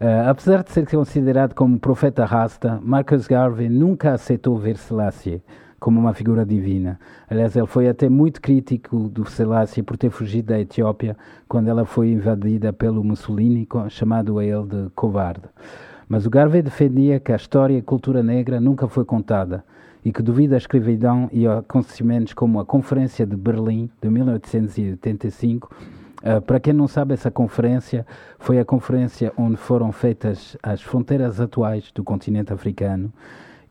Uh, 0.00 0.28
apesar 0.28 0.62
de 0.62 0.70
ser 0.70 0.86
considerado 0.86 1.54
como 1.54 1.78
profeta 1.78 2.24
rasta, 2.24 2.80
Marcus 2.82 3.26
Garvey 3.26 3.68
nunca 3.68 4.12
aceitou 4.12 4.56
ver 4.58 4.76
Selassie 4.76 5.42
como 5.80 6.00
uma 6.00 6.14
figura 6.14 6.46
divina. 6.46 6.98
Aliás, 7.28 7.54
ele 7.54 7.66
foi 7.66 7.88
até 7.88 8.08
muito 8.08 8.40
crítico 8.40 9.08
do 9.08 9.28
Selassie 9.28 9.82
por 9.82 9.98
ter 9.98 10.08
fugido 10.08 10.48
da 10.48 10.58
Etiópia 10.58 11.14
quando 11.46 11.68
ela 11.68 11.84
foi 11.84 12.10
invadida 12.10 12.72
pelo 12.72 13.04
Mussolini, 13.04 13.68
chamado 13.90 14.38
a 14.38 14.44
ele 14.44 14.64
de 14.64 14.90
covarde. 14.94 15.42
Mas 16.08 16.24
o 16.24 16.30
Garvey 16.30 16.62
defendia 16.62 17.20
que 17.20 17.32
a 17.32 17.36
história 17.36 17.74
e 17.74 17.80
a 17.80 17.82
cultura 17.82 18.22
negra 18.22 18.60
nunca 18.60 18.88
foi 18.88 19.04
contada 19.04 19.62
e 20.04 20.12
que 20.12 20.22
devido 20.22 20.52
à 20.52 20.56
escravidão 20.56 21.28
e 21.32 21.46
a 21.46 21.58
acontecimentos 21.58 22.34
como 22.34 22.60
a 22.60 22.64
Conferência 22.64 23.26
de 23.26 23.36
Berlim 23.36 23.90
de 24.02 24.10
1885, 24.10 25.70
uh, 25.72 25.74
eh, 26.22 26.40
para 26.40 26.60
quem 26.60 26.72
não 26.74 26.86
sabe, 26.86 27.14
essa 27.14 27.30
conferência 27.30 28.06
foi 28.38 28.58
a 28.58 28.64
conferência 28.64 29.32
onde 29.36 29.56
foram 29.56 29.90
feitas 29.92 30.56
as 30.62 30.82
fronteiras 30.82 31.40
atuais 31.40 31.90
do 31.92 32.04
continente 32.04 32.52
africano 32.52 33.12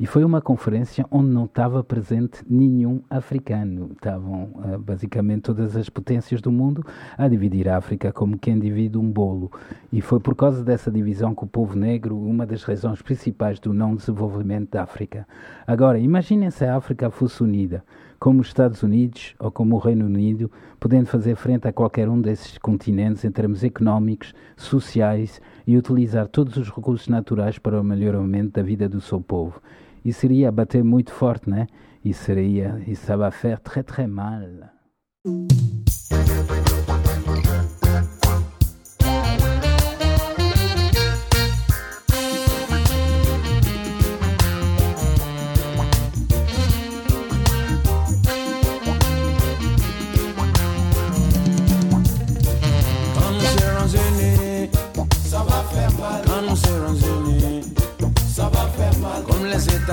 e 0.03 0.05
foi 0.05 0.25
uma 0.25 0.41
conferência 0.41 1.05
onde 1.09 1.29
não 1.29 1.45
estava 1.45 1.81
presente 1.81 2.43
nenhum 2.45 3.01
africano. 3.09 3.91
Estavam 3.93 4.49
uh, 4.55 4.77
basicamente 4.77 5.43
todas 5.43 5.77
as 5.77 5.87
potências 5.87 6.41
do 6.41 6.51
mundo 6.51 6.85
a 7.17 7.25
dividir 7.25 7.69
a 7.69 7.77
África 7.77 8.11
como 8.11 8.37
quem 8.37 8.59
divide 8.59 8.97
um 8.97 9.09
bolo. 9.09 9.49
E 9.93 10.01
foi 10.01 10.19
por 10.19 10.35
causa 10.35 10.61
dessa 10.61 10.91
divisão 10.91 11.33
que 11.33 11.45
o 11.45 11.47
povo 11.47 11.77
negro, 11.77 12.17
uma 12.17 12.45
das 12.45 12.63
razões 12.63 13.01
principais 13.01 13.61
do 13.61 13.71
não 13.71 13.95
desenvolvimento 13.95 14.71
da 14.71 14.83
África. 14.83 15.25
Agora, 15.65 15.97
imaginem 15.97 16.51
se 16.51 16.65
a 16.65 16.75
África 16.75 17.09
fosse 17.09 17.41
unida, 17.41 17.81
como 18.19 18.41
os 18.41 18.47
Estados 18.47 18.83
Unidos 18.83 19.33
ou 19.39 19.51
como 19.51 19.77
o 19.77 19.79
Reino 19.79 20.05
Unido, 20.05 20.51
podendo 20.81 21.05
fazer 21.05 21.37
frente 21.37 21.65
a 21.65 21.71
qualquer 21.71 22.09
um 22.09 22.19
desses 22.19 22.57
continentes 22.57 23.23
em 23.23 23.31
termos 23.31 23.63
económicos, 23.63 24.35
sociais 24.57 25.41
e 25.65 25.77
utilizar 25.77 26.27
todos 26.27 26.57
os 26.57 26.69
recursos 26.69 27.07
naturais 27.07 27.57
para 27.57 27.79
o 27.79 27.83
melhoramento 27.85 28.51
da 28.51 28.61
vida 28.61 28.89
do 28.89 28.99
seu 28.99 29.21
povo. 29.21 29.61
Isso 30.03 30.21
seria 30.21 30.51
bater 30.51 30.83
muito 30.83 31.11
forte, 31.11 31.49
né? 31.49 31.67
Isso 32.03 32.23
seria, 32.23 32.81
isso 32.87 33.05
ça 33.05 33.15
va 33.15 33.31
faire 33.31 33.59
très 33.61 33.83
très 33.83 34.07
mal. 34.07 34.43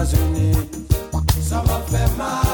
États-Unis. 0.01 0.57
Ça 1.43 1.63
va 1.67 1.81
faire 1.91 2.09
mal. 2.17 2.50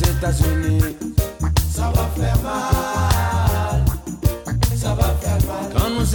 Les 0.00 0.10
États-Unis, 0.10 0.96
ça 1.70 1.92
va 1.94 2.08
faire 2.16 2.38
mal. 2.42 3.84
Ça 4.76 4.94
va 4.94 5.14
faire 5.20 5.38
mal. 5.46 5.72
Quand 5.76 5.90
nous 5.90 6.14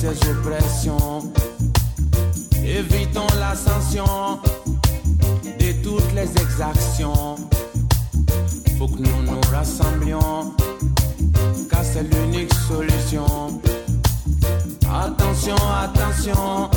ces 0.00 0.30
oppressions. 0.30 1.32
Évitons 2.64 3.26
l'ascension 3.40 4.38
de 5.58 5.72
toutes 5.82 6.12
les 6.14 6.30
exactions. 6.40 7.36
Faut 8.78 8.86
que 8.86 9.02
nous 9.02 9.22
nous 9.24 9.40
rassemblions, 9.52 10.54
car 11.68 11.82
c'est 11.82 12.04
l'unique 12.04 12.54
solution. 12.68 13.60
Attention, 14.88 15.56
attention 15.82 16.70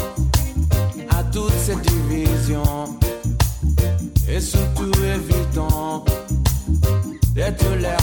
à 1.09 1.23
toutes 1.31 1.59
ces 1.65 1.75
divisions. 1.75 2.97
Et 4.27 4.39
surtout 4.41 4.91
évitons 5.03 6.03
d'être 7.35 7.69
l'air 7.79 8.00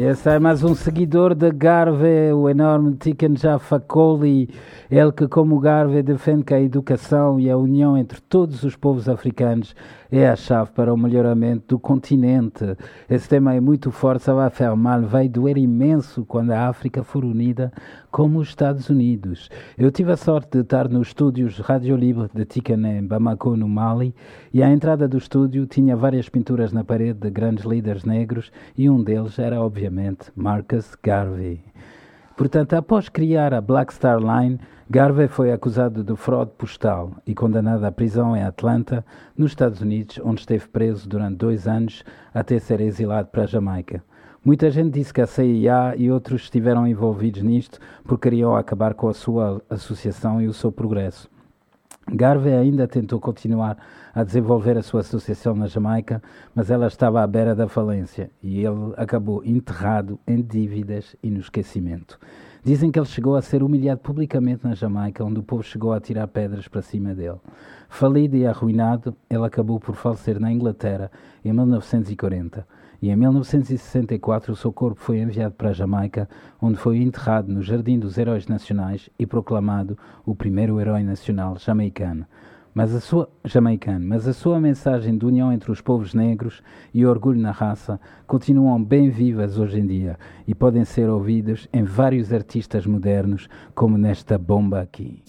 esse 0.00 0.30
é 0.30 0.38
mais 0.38 0.62
um 0.62 0.76
seguidor 0.76 1.34
de 1.34 1.50
Garvey, 1.50 2.32
o 2.32 2.48
enorme 2.48 2.94
Tiken 2.94 3.36
Jaffa 3.36 3.80
Kohli, 3.80 4.48
ele 4.90 5.12
que, 5.12 5.28
como 5.28 5.60
Garvey, 5.60 6.02
defende 6.02 6.44
que 6.44 6.54
a 6.54 6.60
educação 6.60 7.38
e 7.38 7.50
a 7.50 7.58
união 7.58 7.96
entre 7.96 8.22
todos 8.22 8.62
os 8.62 8.74
povos 8.74 9.06
africanos 9.06 9.76
é 10.10 10.26
a 10.26 10.34
chave 10.34 10.70
para 10.72 10.94
o 10.94 10.96
melhoramento 10.96 11.66
do 11.68 11.78
continente. 11.78 12.74
Esse 13.10 13.28
tema 13.28 13.54
é 13.54 13.60
muito 13.60 13.90
forte, 13.90 14.24
ça 14.24 14.32
va 14.32 14.48
faire 14.48 14.74
mal, 14.74 15.02
vai 15.02 15.28
doer 15.28 15.58
imenso 15.58 16.24
quando 16.24 16.52
a 16.52 16.68
África 16.68 17.04
for 17.04 17.22
unida 17.22 17.70
como 18.10 18.38
os 18.38 18.48
Estados 18.48 18.88
Unidos. 18.88 19.50
Eu 19.76 19.90
tive 19.90 20.12
a 20.12 20.16
sorte 20.16 20.52
de 20.52 20.60
estar 20.60 20.88
nos 20.88 21.08
estúdios 21.08 21.58
Rádio 21.58 21.94
Libre 21.94 22.30
de 22.34 22.46
Tiken 22.46 22.86
em 22.86 23.06
Bamako, 23.06 23.56
no 23.56 23.68
Mali, 23.68 24.14
e 24.54 24.62
à 24.62 24.70
entrada 24.70 25.06
do 25.06 25.18
estúdio 25.18 25.66
tinha 25.66 25.94
várias 25.94 26.30
pinturas 26.30 26.72
na 26.72 26.82
parede 26.82 27.20
de 27.20 27.30
grandes 27.30 27.66
líderes 27.66 28.04
negros 28.04 28.50
e 28.76 28.88
um 28.88 29.02
deles 29.02 29.38
era, 29.38 29.60
obviamente, 29.60 30.32
Marcus 30.34 30.96
Garvey. 31.02 31.60
Portanto, 32.38 32.74
após 32.74 33.08
criar 33.08 33.52
a 33.52 33.60
Black 33.60 33.92
Star 33.92 34.20
Line, 34.20 34.60
Garvey 34.88 35.26
foi 35.26 35.50
acusado 35.50 36.04
de 36.04 36.14
fraude 36.14 36.52
postal 36.56 37.10
e 37.26 37.34
condenado 37.34 37.82
à 37.82 37.90
prisão 37.90 38.36
em 38.36 38.44
Atlanta, 38.44 39.04
nos 39.36 39.50
Estados 39.50 39.80
Unidos, 39.80 40.20
onde 40.22 40.42
esteve 40.42 40.68
preso 40.68 41.08
durante 41.08 41.36
dois 41.36 41.66
anos 41.66 42.04
até 42.32 42.60
ser 42.60 42.80
exilado 42.80 43.26
para 43.26 43.42
a 43.42 43.46
Jamaica. 43.46 44.04
Muita 44.44 44.70
gente 44.70 44.92
disse 44.92 45.12
que 45.12 45.20
a 45.20 45.26
CIA 45.26 45.96
e 45.96 46.12
outros 46.12 46.42
estiveram 46.42 46.86
envolvidos 46.86 47.42
nisto 47.42 47.80
porque 48.04 48.30
queriam 48.30 48.54
acabar 48.54 48.94
com 48.94 49.08
a 49.08 49.14
sua 49.14 49.60
associação 49.68 50.40
e 50.40 50.46
o 50.46 50.54
seu 50.54 50.70
progresso. 50.70 51.28
Garvey 52.12 52.54
ainda 52.54 52.88
tentou 52.88 53.20
continuar 53.20 53.76
a 54.14 54.24
desenvolver 54.24 54.76
a 54.78 54.82
sua 54.82 55.00
associação 55.00 55.54
na 55.54 55.66
Jamaica, 55.66 56.22
mas 56.54 56.70
ela 56.70 56.86
estava 56.86 57.22
à 57.22 57.26
beira 57.26 57.54
da 57.54 57.68
falência 57.68 58.30
e 58.42 58.60
ele 58.64 58.94
acabou 58.96 59.44
enterrado 59.44 60.18
em 60.26 60.40
dívidas 60.42 61.14
e 61.22 61.30
no 61.30 61.40
esquecimento. 61.40 62.18
Dizem 62.64 62.90
que 62.90 62.98
ele 62.98 63.06
chegou 63.06 63.36
a 63.36 63.42
ser 63.42 63.62
humilhado 63.62 64.00
publicamente 64.00 64.64
na 64.64 64.74
Jamaica, 64.74 65.24
onde 65.24 65.38
o 65.38 65.42
povo 65.42 65.62
chegou 65.62 65.92
a 65.92 66.00
tirar 66.00 66.26
pedras 66.26 66.66
para 66.66 66.82
cima 66.82 67.14
dele. 67.14 67.38
Falido 67.88 68.36
e 68.36 68.46
arruinado, 68.46 69.14
ele 69.30 69.44
acabou 69.44 69.78
por 69.78 69.94
falecer 69.94 70.40
na 70.40 70.52
Inglaterra 70.52 71.10
em 71.44 71.52
1940 71.52 72.66
e 73.00 73.10
em 73.10 73.16
1964 73.16 74.52
o 74.52 74.56
seu 74.56 74.72
corpo 74.72 75.00
foi 75.00 75.18
enviado 75.18 75.54
para 75.54 75.70
a 75.70 75.72
Jamaica, 75.72 76.28
onde 76.60 76.76
foi 76.76 76.98
enterrado 76.98 77.52
no 77.52 77.62
Jardim 77.62 77.98
dos 77.98 78.18
Heróis 78.18 78.46
Nacionais 78.46 79.08
e 79.18 79.26
proclamado 79.26 79.96
o 80.26 80.34
primeiro 80.34 80.80
herói 80.80 81.02
nacional 81.02 81.56
jamaicano. 81.58 82.26
Mas 82.74 82.94
a 82.94 83.00
sua 83.00 83.28
jamaicano, 83.44 84.06
mas 84.06 84.28
a 84.28 84.32
sua 84.32 84.60
mensagem 84.60 85.16
de 85.16 85.26
união 85.26 85.52
entre 85.52 85.72
os 85.72 85.80
povos 85.80 86.14
negros 86.14 86.62
e 86.92 87.04
orgulho 87.04 87.40
na 87.40 87.50
raça 87.50 88.00
continuam 88.26 88.82
bem 88.82 89.10
vivas 89.10 89.58
hoje 89.58 89.80
em 89.80 89.86
dia 89.86 90.18
e 90.46 90.54
podem 90.54 90.84
ser 90.84 91.08
ouvidas 91.08 91.66
em 91.72 91.82
vários 91.82 92.32
artistas 92.32 92.86
modernos, 92.86 93.48
como 93.74 93.98
nesta 93.98 94.38
bomba 94.38 94.80
aqui. 94.80 95.22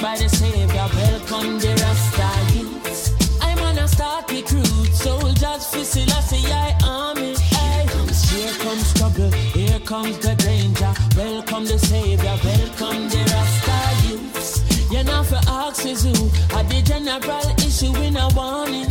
By 0.00 0.16
the 0.16 0.28
Savior, 0.28 0.86
welcome 0.94 1.58
the 1.58 1.70
Rasta 1.82 2.54
youths. 2.54 3.12
I'm 3.40 3.58
on 3.60 3.78
a 3.78 3.88
start 3.88 4.30
recruit, 4.30 4.92
soldiers 4.92 5.66
for 5.66 5.84
Selassie 5.84 6.52
I 6.52 6.76
army. 6.84 7.34
Aye. 7.52 7.86
Here 8.30 8.52
comes 8.58 8.94
trouble, 8.94 9.30
here 9.30 9.80
comes 9.80 10.18
the 10.18 10.34
danger. 10.36 10.92
Welcome 11.16 11.64
the 11.64 11.78
Savior, 11.78 12.36
welcome 12.44 13.08
the 13.08 13.22
Rasta 13.32 14.08
youths. 14.08 14.92
You're 14.92 15.04
not 15.04 15.26
for 15.26 15.40
who 16.02 16.12
are 16.56 16.64
the 16.64 16.82
general 16.82 17.48
issue 17.66 17.94
in 18.02 18.16
a 18.16 18.28
warning 18.34 18.87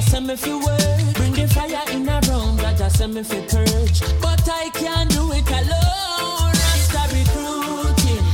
Send 0.00 0.26
me 0.26 0.34
fi 0.36 0.54
work. 0.54 1.14
Bring 1.14 1.32
the 1.34 1.46
fire 1.48 1.84
in 1.94 2.08
a 2.08 2.20
room, 2.28 2.56
Jaja 2.58 2.90
send 2.90 3.14
me 3.14 3.22
fi 3.22 3.40
purge. 3.42 4.00
But 4.20 4.42
I 4.48 4.70
can't 4.74 5.08
do 5.10 5.30
it 5.32 5.48
alone. 5.48 6.50
Rasta 6.60 7.02
recruiting, 7.14 8.24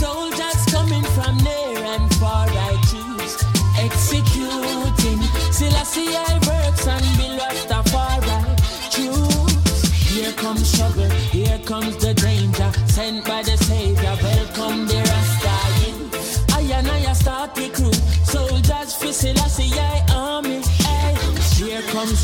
soldiers 0.00 0.64
coming 0.72 1.04
from 1.14 1.36
near 1.44 1.84
and 1.92 2.14
far. 2.14 2.48
I 2.48 2.80
choose 2.90 3.36
executing. 3.78 5.20
Selassie 5.52 5.76
I 5.76 5.84
see 5.84 6.16
I 6.16 6.34
works 6.48 6.86
and 6.86 7.06
be 7.18 7.28
Rastafari. 7.38 8.38
Choose. 8.90 9.82
Here 10.14 10.32
comes 10.32 10.72
trouble, 10.76 11.10
here 11.30 11.58
comes 11.66 11.96
the 11.98 12.05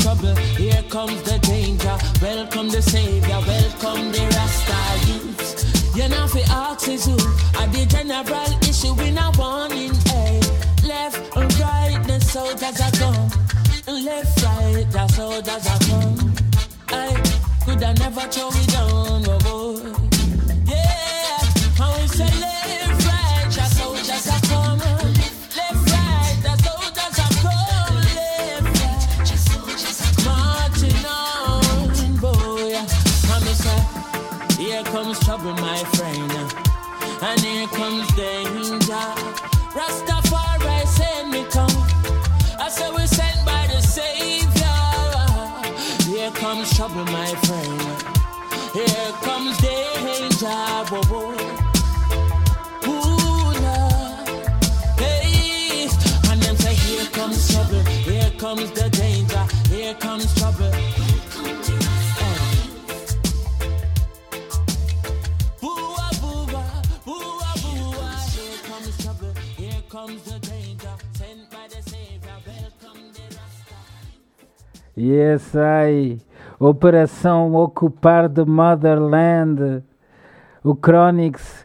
trouble, 0.02 0.34
here 0.58 0.82
comes 0.90 1.22
the 1.22 1.38
danger. 1.38 1.96
Welcome 2.20 2.68
the 2.70 2.82
Savior, 2.82 3.40
welcome 3.46 4.10
the 4.10 4.24
Rasta 4.34 4.80
youth. 5.06 5.96
You're 5.96 6.08
not 6.08 6.30
for 6.30 6.42
axes 6.50 7.06
who 7.06 7.14
are 7.60 7.68
the 7.68 7.86
general 7.86 8.50
issue 8.68 8.94
in 9.06 9.16
a 9.16 9.30
warning. 9.38 9.94
Aye. 10.18 10.42
Left 10.84 11.36
and 11.36 11.52
right, 11.60 12.00
the 12.06 12.18
soldiers 12.20 12.80
are 12.80 12.94
come. 12.98 13.30
Left, 13.86 14.42
right, 14.42 14.86
the 14.90 15.06
soldiers 15.08 15.66
are 15.72 15.82
come. 15.86 16.34
I 16.88 17.14
could 17.64 17.82
I 17.82 17.92
never 17.94 18.26
throw 18.32 18.50
it 18.50 18.68
down, 18.74 19.22
comes 58.54 58.70
the 58.72 58.88
danger, 58.90 59.74
here 59.74 59.94
comes 59.94 60.34
trouble. 60.34 60.70
Yes, 74.94 75.56
ai. 75.56 76.18
Operação 76.60 77.54
Ocupar 77.54 78.28
the 78.28 78.44
Motherland. 78.44 79.82
O 80.62 80.76
Chronix 80.76 81.61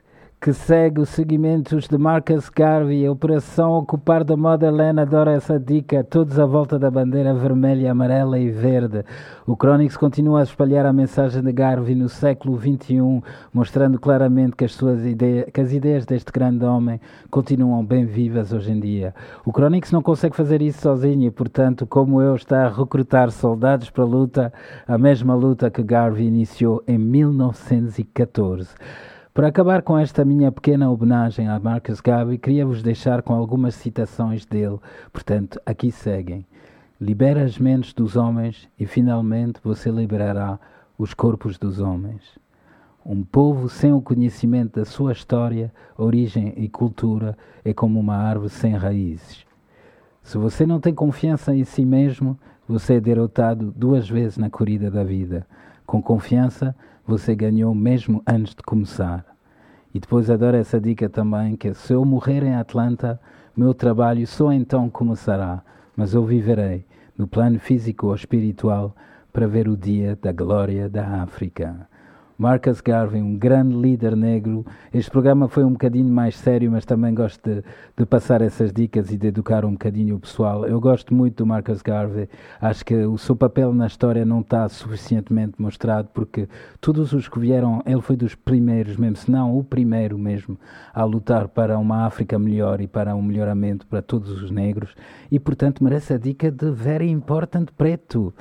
que 0.48 0.54
segue 0.54 1.02
os 1.02 1.10
segmentos 1.10 1.90
de 1.90 1.98
Marcus 1.98 2.48
Garvey. 2.48 3.10
Operação 3.10 3.74
Ocupar 3.74 4.24
the 4.24 4.38
Motherland. 4.38 4.98
Adoro 4.98 5.30
essa 5.30 5.60
dica. 5.60 6.06
Todos 6.06 6.40
à 6.40 6.46
volta 6.46 6.80
da 6.80 6.90
bandeira 6.90 7.34
vermelha, 7.34 7.92
amarela 7.92 8.40
e 8.40 8.50
verde. 8.50 9.04
O 9.46 9.58
Chronix 9.58 9.98
continua 9.98 10.40
a 10.40 10.44
espalhar 10.44 10.86
a 10.86 10.94
mensagem 10.94 11.44
de 11.44 11.52
Garvey 11.52 11.96
no 11.96 12.08
século 12.08 12.58
XXI, 12.58 13.22
mostrando 13.54 14.00
claramente 14.00 14.56
que 14.56 14.64
as, 14.64 14.72
suas 14.72 15.06
ideias, 15.06 15.50
que 15.54 15.60
as 15.60 15.74
ideias 15.74 16.06
deste 16.06 16.32
grande 16.32 16.64
homem 16.64 17.02
continuam 17.30 17.86
bem 17.86 18.06
vivas 18.06 18.54
hoje 18.54 18.72
em 18.72 18.80
dia. 18.80 19.14
O 19.46 19.52
Chronix 19.52 19.92
não 19.92 20.02
consegue 20.02 20.34
fazer 20.34 20.62
isso 20.62 20.80
sozinho 20.80 21.28
e, 21.28 21.30
portanto, 21.30 21.86
como 21.86 22.22
eu, 22.22 22.38
está 22.38 22.68
a 22.68 22.70
recrutar 22.70 23.32
soldados 23.32 23.90
para 23.90 24.06
a 24.06 24.08
luta, 24.08 24.54
a 24.88 24.98
mesma 24.98 25.36
luta 25.36 25.70
que 25.70 25.84
Garvey 25.84 26.26
iniciou 26.26 26.82
em 26.88 26.98
1914. 26.98 28.70
Para 29.38 29.50
acabar 29.50 29.84
com 29.84 29.96
esta 29.96 30.26
minha 30.26 30.52
pequena 30.52 30.90
homenagem 30.90 31.48
a 31.48 31.60
Marcus 31.60 32.02
Garvey, 32.02 32.40
queria 32.40 32.66
vos 32.66 32.82
deixar 32.82 33.22
com 33.22 33.36
algumas 33.36 33.76
citações 33.76 34.48
dele. 34.48 34.80
Portanto, 35.14 35.62
aqui 35.64 35.92
seguem. 35.92 36.44
Libera 37.00 37.44
as 37.44 37.60
mentes 37.60 37.94
dos 37.94 38.16
homens 38.16 38.68
e 38.80 38.88
finalmente 38.88 39.60
você 39.64 39.92
liberará 39.92 40.60
os 40.98 41.14
corpos 41.14 41.60
dos 41.60 41.80
homens. 41.80 42.24
Um 43.06 43.24
povo 43.24 43.70
sem 43.70 43.94
o 43.94 44.02
conhecimento 44.02 44.80
da 44.80 44.86
sua 44.86 45.12
história, 45.12 45.72
origem 45.96 46.56
e 46.58 46.68
cultura 46.68 47.38
é 47.64 47.76
como 47.76 48.00
uma 48.00 48.16
árvore 48.16 48.50
sem 48.50 48.74
raízes. 48.74 49.46
Se 50.24 50.40
você 50.40 50.66
não 50.66 50.80
tem 50.80 50.96
confiança 50.96 51.56
em 51.56 51.64
si 51.64 51.86
mesmo, 51.86 52.40
você 52.68 52.96
é 52.96 53.00
derrotado 53.00 53.72
duas 53.72 54.10
vezes 54.10 54.40
na 54.40 54.50
corrida 54.50 54.90
da 54.90 55.04
vida. 55.04 55.46
Com 55.86 56.02
confiança, 56.02 56.76
você 57.08 57.34
ganhou 57.34 57.74
mesmo 57.74 58.22
antes 58.28 58.54
de 58.54 58.62
começar. 58.62 59.26
E 59.94 60.00
depois 60.00 60.30
adoro 60.30 60.58
essa 60.58 60.80
dica 60.80 61.08
também, 61.08 61.56
que 61.56 61.70
é, 61.70 61.74
se 61.74 61.94
eu 61.94 62.04
morrer 62.04 62.44
em 62.44 62.54
Atlanta, 62.54 63.20
meu 63.56 63.74
trabalho 63.74 64.28
só 64.28 64.52
então 64.52 64.90
começará, 64.90 65.64
mas 65.96 66.14
eu 66.14 66.26
viverei 66.26 66.86
no 67.18 67.26
plano 67.26 67.60
físico 67.60 68.08
ou 68.08 68.16
espiritual 68.16 68.94
para 69.32 69.48
ver 69.48 69.70
o 69.70 69.78
dia 69.78 70.18
da 70.22 70.34
glória 70.34 70.90
da 70.90 71.24
África. 71.24 71.88
Marcus 72.38 72.82
Garvey, 72.82 73.20
um 73.20 73.36
grande 73.36 73.76
líder 73.76 74.16
negro. 74.16 74.64
Este 74.94 75.10
programa 75.10 75.48
foi 75.48 75.64
um 75.64 75.72
bocadinho 75.72 76.08
mais 76.08 76.38
sério, 76.38 76.72
mas 76.72 76.86
também 76.86 77.12
gosto 77.12 77.42
de, 77.44 77.64
de, 77.98 78.06
passar 78.06 78.44
essas 78.44 78.72
dicas 78.72 79.12
e 79.12 79.18
de 79.18 79.26
educar 79.26 79.66
um 79.66 79.72
bocadinho 79.72 80.16
o 80.16 80.20
pessoal. 80.20 80.64
Eu 80.64 80.80
gosto 80.80 81.16
muito 81.16 81.38
do 81.38 81.48
Marcus 81.48 81.82
Garvey. 81.82 82.30
Acho 82.62 82.86
que 82.86 82.94
o 82.94 83.18
seu 83.18 83.36
papel 83.36 83.74
na 83.74 83.88
história 83.88 84.24
não 84.24 84.42
está 84.42 84.70
suficientemente 84.70 85.60
mostrado, 85.60 86.10
porque 86.14 86.48
todos 86.80 87.12
os 87.12 87.28
que 87.28 87.40
vieram, 87.40 87.82
ele 87.88 88.02
foi 88.02 88.16
dos 88.16 88.36
primeiros 88.36 88.98
mesmo, 88.98 89.18
se 89.18 89.32
não 89.32 89.58
o 89.58 89.64
primeiro 89.64 90.16
mesmo, 90.16 90.60
a 90.94 91.04
lutar 91.04 91.48
para 91.48 91.80
uma 91.80 92.06
África 92.06 92.38
melhor 92.38 92.82
e 92.82 92.88
para 92.88 93.16
um 93.16 93.22
melhoramento 93.24 93.88
para 93.88 94.04
todos 94.04 94.44
os 94.44 94.52
negros. 94.52 94.96
E, 95.32 95.40
portanto, 95.40 95.84
merece 95.84 96.14
a 96.14 96.20
dica 96.20 96.52
de 96.52 96.70
Very 96.70 97.10
Important 97.10 97.70
Preto 97.76 98.32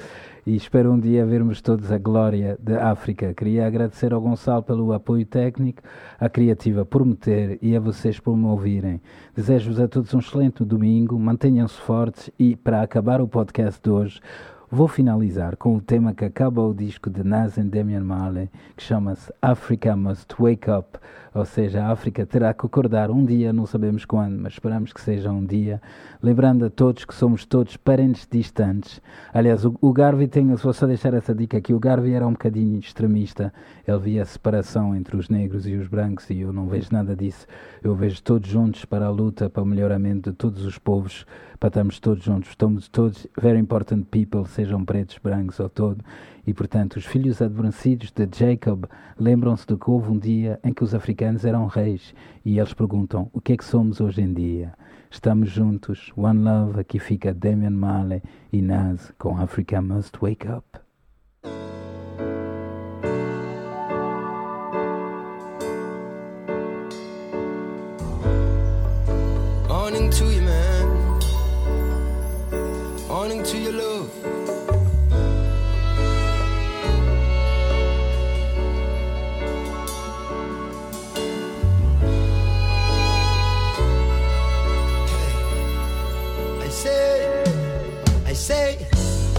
e 0.46 0.54
espero 0.54 0.92
um 0.92 1.00
dia 1.00 1.26
vermos 1.26 1.60
todos 1.60 1.90
a 1.90 1.98
glória 1.98 2.56
da 2.62 2.90
África. 2.92 3.34
Queria 3.34 3.66
agradecer 3.66 4.12
ao 4.12 4.20
Gonçalo 4.20 4.62
pelo 4.62 4.92
apoio 4.92 5.26
técnico, 5.26 5.82
à 6.20 6.28
Criativa 6.28 6.84
por 6.84 7.04
me 7.04 7.16
ter 7.16 7.58
e 7.60 7.74
a 7.74 7.80
vocês 7.80 8.20
por 8.20 8.36
me 8.36 8.44
ouvirem. 8.46 9.02
Desejo-vos 9.34 9.80
a 9.80 9.88
todos 9.88 10.14
um 10.14 10.20
excelente 10.20 10.64
domingo, 10.64 11.18
mantenham-se 11.18 11.80
fortes 11.80 12.30
e, 12.38 12.54
para 12.54 12.80
acabar 12.80 13.20
o 13.20 13.26
podcast 13.26 13.80
de 13.82 13.90
hoje, 13.90 14.20
Vou 14.68 14.88
finalizar 14.88 15.56
com 15.56 15.76
o 15.76 15.80
tema 15.80 16.12
que 16.12 16.24
acaba 16.24 16.60
o 16.60 16.74
disco 16.74 17.08
de 17.08 17.22
Nas 17.22 17.56
e 17.56 17.62
Damian 17.62 18.02
Marley, 18.02 18.50
que 18.76 18.82
chama-se 18.82 19.32
Africa 19.40 19.94
Must 19.94 20.34
Wake 20.36 20.68
Up, 20.68 20.98
ou 21.32 21.44
seja, 21.44 21.84
a 21.84 21.92
África 21.92 22.26
terá 22.26 22.52
que 22.52 22.66
acordar 22.66 23.08
um 23.08 23.24
dia, 23.24 23.52
não 23.52 23.64
sabemos 23.64 24.04
quando, 24.04 24.40
mas 24.40 24.54
esperamos 24.54 24.92
que 24.92 25.00
seja 25.00 25.30
um 25.30 25.46
dia, 25.46 25.80
lembrando 26.20 26.64
a 26.64 26.70
todos 26.70 27.04
que 27.04 27.14
somos 27.14 27.44
todos 27.44 27.76
parentes 27.76 28.26
distantes. 28.28 29.00
Aliás, 29.32 29.64
o, 29.64 29.76
o 29.80 29.92
Garvey 29.92 30.26
tem, 30.26 30.52
vou 30.52 30.72
só 30.72 30.84
deixar 30.84 31.14
essa 31.14 31.32
dica 31.32 31.58
aqui, 31.58 31.72
o 31.72 31.78
Garvey 31.78 32.14
era 32.14 32.26
um 32.26 32.32
bocadinho 32.32 32.76
extremista, 32.80 33.54
ele 33.86 33.98
via 34.00 34.22
a 34.22 34.26
separação 34.26 34.96
entre 34.96 35.16
os 35.16 35.28
negros 35.28 35.68
e 35.68 35.76
os 35.76 35.86
brancos 35.86 36.28
e 36.28 36.40
eu 36.40 36.52
não 36.52 36.66
vejo 36.66 36.88
nada 36.90 37.14
disso, 37.14 37.46
eu 37.84 37.94
vejo 37.94 38.20
todos 38.20 38.48
juntos 38.48 38.84
para 38.84 39.06
a 39.06 39.10
luta, 39.10 39.48
para 39.48 39.62
o 39.62 39.66
melhoramento 39.66 40.32
de 40.32 40.36
todos 40.36 40.66
os 40.66 40.76
povos, 40.76 41.24
para 41.58 41.68
estarmos 41.68 41.98
todos 41.98 42.22
juntos, 42.22 42.50
estamos 42.50 42.88
todos 42.88 43.26
very 43.40 43.58
important 43.58 44.04
people, 44.10 44.46
sejam 44.46 44.84
pretos, 44.84 45.18
brancos 45.22 45.58
ou 45.58 45.68
todo, 45.68 46.04
e 46.46 46.52
portanto 46.52 46.96
os 46.96 47.06
filhos 47.06 47.40
adormecidos 47.40 48.10
de 48.10 48.28
Jacob 48.32 48.84
lembram-se 49.18 49.66
de 49.66 49.76
que 49.76 49.90
houve 49.90 50.10
um 50.10 50.18
dia 50.18 50.60
em 50.62 50.72
que 50.72 50.84
os 50.84 50.94
africanos 50.94 51.44
eram 51.44 51.66
reis 51.66 52.14
e 52.44 52.58
eles 52.58 52.74
perguntam 52.74 53.30
o 53.32 53.40
que 53.40 53.52
é 53.52 53.56
que 53.56 53.64
somos 53.64 54.00
hoje 54.00 54.22
em 54.22 54.32
dia. 54.32 54.74
Estamos 55.10 55.50
juntos, 55.50 56.12
One 56.16 56.42
Love, 56.42 56.80
aqui 56.80 56.98
fica 56.98 57.32
Damian 57.32 57.70
Marley 57.70 58.22
e 58.52 58.60
Nas 58.60 59.12
com 59.18 59.38
Africa 59.38 59.80
Must 59.80 60.16
Wake 60.20 60.46
Up. 60.48 60.64
Morning 69.68 70.10
to 70.10 70.24
you, 70.24 70.42
man. 70.42 70.75
Morning 73.26 73.42
to 73.42 73.58
your 73.58 73.72
love. 73.72 74.08
I 86.62 86.68
say, 86.68 87.44
I 88.26 88.32
say, 88.32 88.86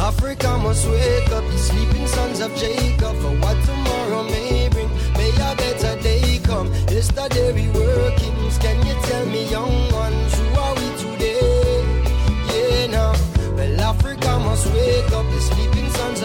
Africa 0.02 0.58
must 0.58 0.86
wake 0.90 1.32
up, 1.32 1.46
the 1.46 1.58
sleeping 1.58 2.08
sons 2.08 2.42
of 2.42 2.54
Jacob, 2.58 3.16
for 3.22 3.32
what 3.40 3.56
tomorrow 3.64 4.24
may 4.24 4.68
bring. 4.68 4.90
May 5.14 5.30
a 5.30 5.56
better 5.56 5.96
day 6.02 6.42
come. 6.44 6.68
Yesterday 6.90 7.54
we 7.54 7.70
workings. 7.70 8.58
Can 8.58 8.86
you 8.86 8.96
tell 9.04 9.26
me, 9.28 9.50
young 9.50 9.92
ones, 9.94 10.17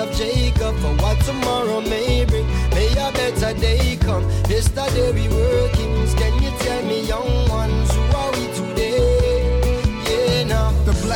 of 0.03 0.17
Jacob, 0.17 0.75
for 0.79 0.95
what 1.03 1.19
tomorrow 1.21 1.81
may 1.81 2.25
bring. 2.25 2.47
May 2.71 2.91
a 2.93 3.13
better 3.13 3.55
day 3.59 3.97
come. 4.01 4.25
Yesterday 4.49 5.13
we 5.13 5.29
workings. 5.29 6.15
Can 6.15 6.43
you 6.43 6.51
tell 6.59 6.83
me, 6.85 7.07
young 7.07 7.22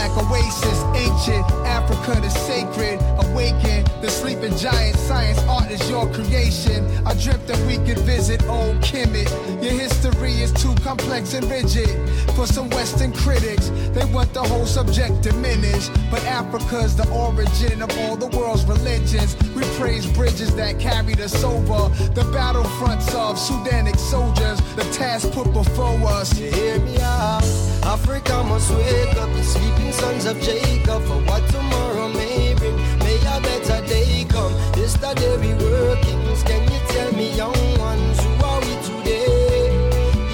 black 0.07 0.31
oasis, 0.31 0.83
ancient 0.95 1.45
Africa, 1.65 2.21
the 2.21 2.31
sacred, 2.31 3.01
awaken. 3.27 3.85
The 4.01 4.11
sleeping 4.11 4.57
giant, 4.57 4.97
science, 4.97 5.39
art 5.49 5.71
is 5.71 5.89
your 5.89 6.11
creation. 6.13 6.87
I 7.07 7.15
dreamt 7.15 7.47
that 7.47 7.59
we 7.67 7.77
could 7.87 7.99
visit 8.05 8.43
old 8.45 8.77
Kemet. 8.77 9.29
Your 9.63 9.73
history 9.73 10.33
is 10.43 10.53
too 10.53 10.75
complex 10.83 11.35
and 11.35 11.49
rigid 11.51 11.89
for 12.35 12.47
some 12.47 12.71
Western 12.71 13.13
critics. 13.13 13.71
They 13.95 14.05
want 14.07 14.33
the 14.33 14.43
whole 14.43 14.67
subject 14.67 15.23
diminished, 15.23 15.91
but 16.11 16.23
Africa's 16.25 16.97
the 16.97 17.09
origin 17.11 17.83
of 17.83 17.91
all 17.99 18.17
the 18.17 18.29
world's 18.37 18.65
religions. 18.65 19.37
We 19.55 19.63
praise 19.79 20.07
bridges 20.07 20.55
that 20.57 20.79
carried 20.79 21.21
us 21.21 21.43
over 21.43 21.89
the 22.15 22.23
battlefronts 22.35 23.09
of 23.15 23.37
Sudanic 23.37 23.99
soldiers. 23.99 24.61
The 24.77 24.85
task 24.93 25.33
put 25.33 25.53
before 25.53 25.99
us. 26.09 26.39
You 26.39 26.51
hear 26.51 26.79
me 26.81 27.01
out. 27.01 27.76
Africa 27.87 28.43
must 28.43 28.71
wake 28.75 29.17
up, 29.17 29.31
the 29.33 29.43
sleeping 29.45 29.93
sons 29.93 30.27
of 30.27 30.41
Jacob. 30.41 31.03
For 31.05 31.21
what 31.29 31.49
tomorrow 31.49 32.09
may 32.09 32.55
bring, 32.55 32.77
may 32.99 33.17
a 33.19 33.41
better 33.41 33.87
day 33.87 34.27
come. 34.29 34.53
Yesterday 34.77 35.37
we 35.39 35.55
were 35.55 35.97
kings. 36.03 36.43
Can 36.43 36.63
you 36.65 36.81
tell 36.89 37.13
me, 37.13 37.33
young 37.37 37.79
ones, 37.79 38.19
who 38.21 38.45
are 38.45 38.61
we 38.61 38.75
today? 38.83 39.71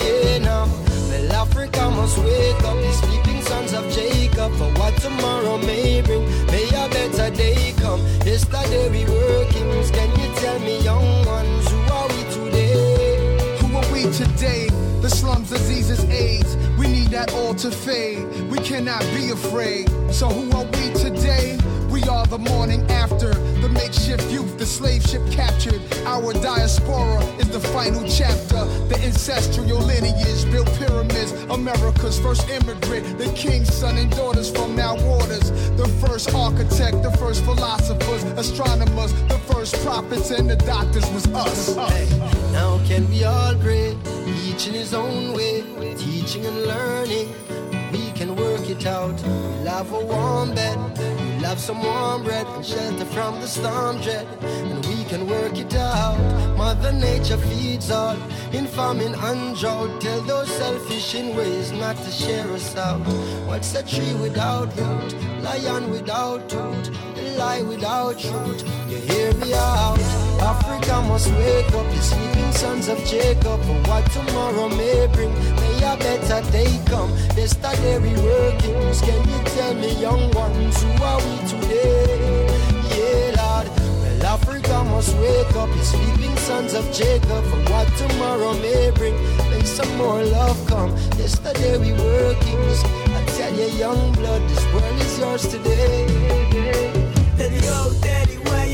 Yeah, 0.00 0.38
now. 0.38 0.66
Well, 1.08 1.32
Africa 1.32 1.90
must 1.90 2.18
wake 2.18 2.64
up, 2.64 2.76
the 2.76 2.92
sleeping 2.92 3.42
sons 3.42 3.74
of 3.74 3.84
Jacob. 3.92 4.52
For 4.56 4.70
what 4.80 4.96
tomorrow 4.96 5.58
may 5.58 6.00
bring, 6.00 6.24
may 6.46 6.68
a 6.68 6.88
better 6.88 7.30
day 7.36 7.74
come. 7.76 8.00
Yesterday 8.24 8.88
we 8.88 9.04
were 9.04 9.44
kings. 9.50 9.90
Can 9.90 10.10
you 10.18 10.34
tell 10.36 10.58
me, 10.60 10.80
young 10.80 10.91
that 17.12 17.32
all 17.34 17.54
to 17.54 17.70
fade. 17.70 18.26
We 18.50 18.58
cannot 18.58 19.02
be 19.14 19.30
afraid. 19.30 19.88
So 20.10 20.28
who 20.28 20.50
are 20.56 20.64
we 20.64 20.92
today? 20.94 21.58
We 22.02 22.08
are 22.08 22.26
the 22.26 22.38
morning 22.38 22.82
after, 22.90 23.32
the 23.60 23.68
makeshift 23.68 24.28
youth, 24.30 24.58
the 24.58 24.66
slave 24.66 25.02
ship 25.02 25.22
captured. 25.30 25.80
Our 26.04 26.32
diaspora 26.32 27.22
is 27.38 27.48
the 27.50 27.60
final 27.60 28.02
chapter. 28.08 28.64
The 28.88 28.98
ancestral 29.04 29.66
lineage 29.66 30.50
built 30.50 30.66
pyramids, 30.78 31.32
America's 31.50 32.18
first 32.18 32.48
immigrant, 32.48 33.18
the 33.18 33.32
king's 33.36 33.72
son 33.72 33.98
and 33.98 34.10
daughters 34.10 34.50
from 34.50 34.74
now 34.74 34.96
waters. 35.06 35.50
The 35.76 35.86
first 36.04 36.34
architect, 36.34 37.02
the 37.04 37.12
first 37.18 37.44
philosophers, 37.44 38.24
astronomers, 38.36 39.12
the 39.28 39.38
first 39.52 39.76
prophets, 39.84 40.30
and 40.30 40.50
the 40.50 40.56
doctors 40.56 41.08
was 41.10 41.26
us. 41.28 41.76
Hey, 41.76 42.08
now 42.50 42.80
can 42.86 43.08
we 43.10 43.22
all 43.22 43.54
pray, 43.56 43.96
each 44.26 44.66
in 44.66 44.74
his 44.74 44.92
own 44.92 45.34
way, 45.34 45.62
teaching 45.96 46.46
and 46.46 46.62
learning? 46.64 47.32
We 47.92 48.10
can 48.12 48.34
work 48.34 48.68
it 48.68 48.86
out. 48.86 49.22
We'll 49.22 49.68
a 49.68 50.04
warm 50.04 50.54
bed, 50.54 50.78
we'll 51.42 51.50
have 51.50 51.60
some 51.60 51.82
warm 51.82 52.22
bread 52.22 52.46
and 52.46 52.64
shelter 52.64 53.04
from 53.06 53.40
the 53.40 53.48
storm 53.48 54.00
dread, 54.00 54.26
and 54.42 54.86
we 54.86 55.02
can 55.04 55.26
work 55.26 55.58
it 55.58 55.74
out. 55.74 56.16
Mother 56.56 56.92
Nature 56.92 57.36
feeds 57.36 57.90
all 57.90 58.16
in 58.52 58.66
famine 58.66 59.14
and 59.16 59.56
drought. 59.56 60.00
Tell 60.00 60.20
those 60.22 60.48
selfish 60.48 61.14
in 61.16 61.34
ways 61.36 61.72
not 61.72 61.96
to 61.96 62.10
share 62.10 62.48
us 62.52 62.76
out. 62.76 63.00
What's 63.48 63.74
a 63.74 63.82
tree 63.82 64.14
without 64.14 64.68
root? 64.76 65.14
Lion 65.42 65.90
without 65.90 66.48
tooth, 66.48 66.90
lie 67.36 67.62
without 67.62 68.18
truth. 68.18 68.62
You 68.88 68.98
hear 68.98 69.32
me 69.34 69.54
out? 69.54 69.98
Africa 70.40 71.02
must 71.08 71.30
wake 71.32 71.72
up, 71.72 71.86
the 71.86 72.00
sleeping 72.00 72.52
sons 72.52 72.88
of 72.88 72.98
Jacob, 73.04 73.60
for 73.62 73.78
what 73.88 74.04
tomorrow 74.10 74.68
may 74.68 75.06
bring. 75.12 75.32
May 75.56 75.78
a 75.84 75.96
better 75.96 76.50
day 76.50 76.80
come. 76.86 77.10
Yesterday 77.36 77.98
we 77.98 78.12
working. 78.22 78.74
Can 79.06 79.28
you 79.28 79.40
tell 79.56 79.74
me, 79.74 79.92
young 80.00 80.30
ones, 80.32 80.82
who 80.82 80.90
are 81.02 81.20
we 81.26 81.36
today? 81.48 82.46
Yeah, 82.90 83.40
Lord. 83.40 83.68
Well, 84.00 84.26
Africa 84.26 84.84
must 84.84 85.16
wake 85.18 85.56
up, 85.56 85.70
the 85.70 85.84
sleeping 85.84 86.36
sons 86.38 86.74
of 86.74 86.84
Jacob, 86.92 87.44
for 87.50 87.62
what 87.70 87.88
tomorrow 87.96 88.52
may 88.54 88.90
bring. 88.90 89.14
May 89.50 89.64
some 89.64 89.96
more 89.96 90.22
love 90.24 90.58
come. 90.66 90.90
Yesterday 91.16 91.78
we 91.78 91.92
working. 91.92 92.58
I 93.18 93.24
tell 93.36 93.54
you, 93.54 93.68
young 93.78 94.12
blood, 94.12 94.42
this 94.48 94.64
world 94.72 95.00
is 95.00 95.18
yours 95.18 95.48
today. 95.48 97.01
Daddy, 97.42 97.58
daddy, 98.02 98.36
why 98.44 98.64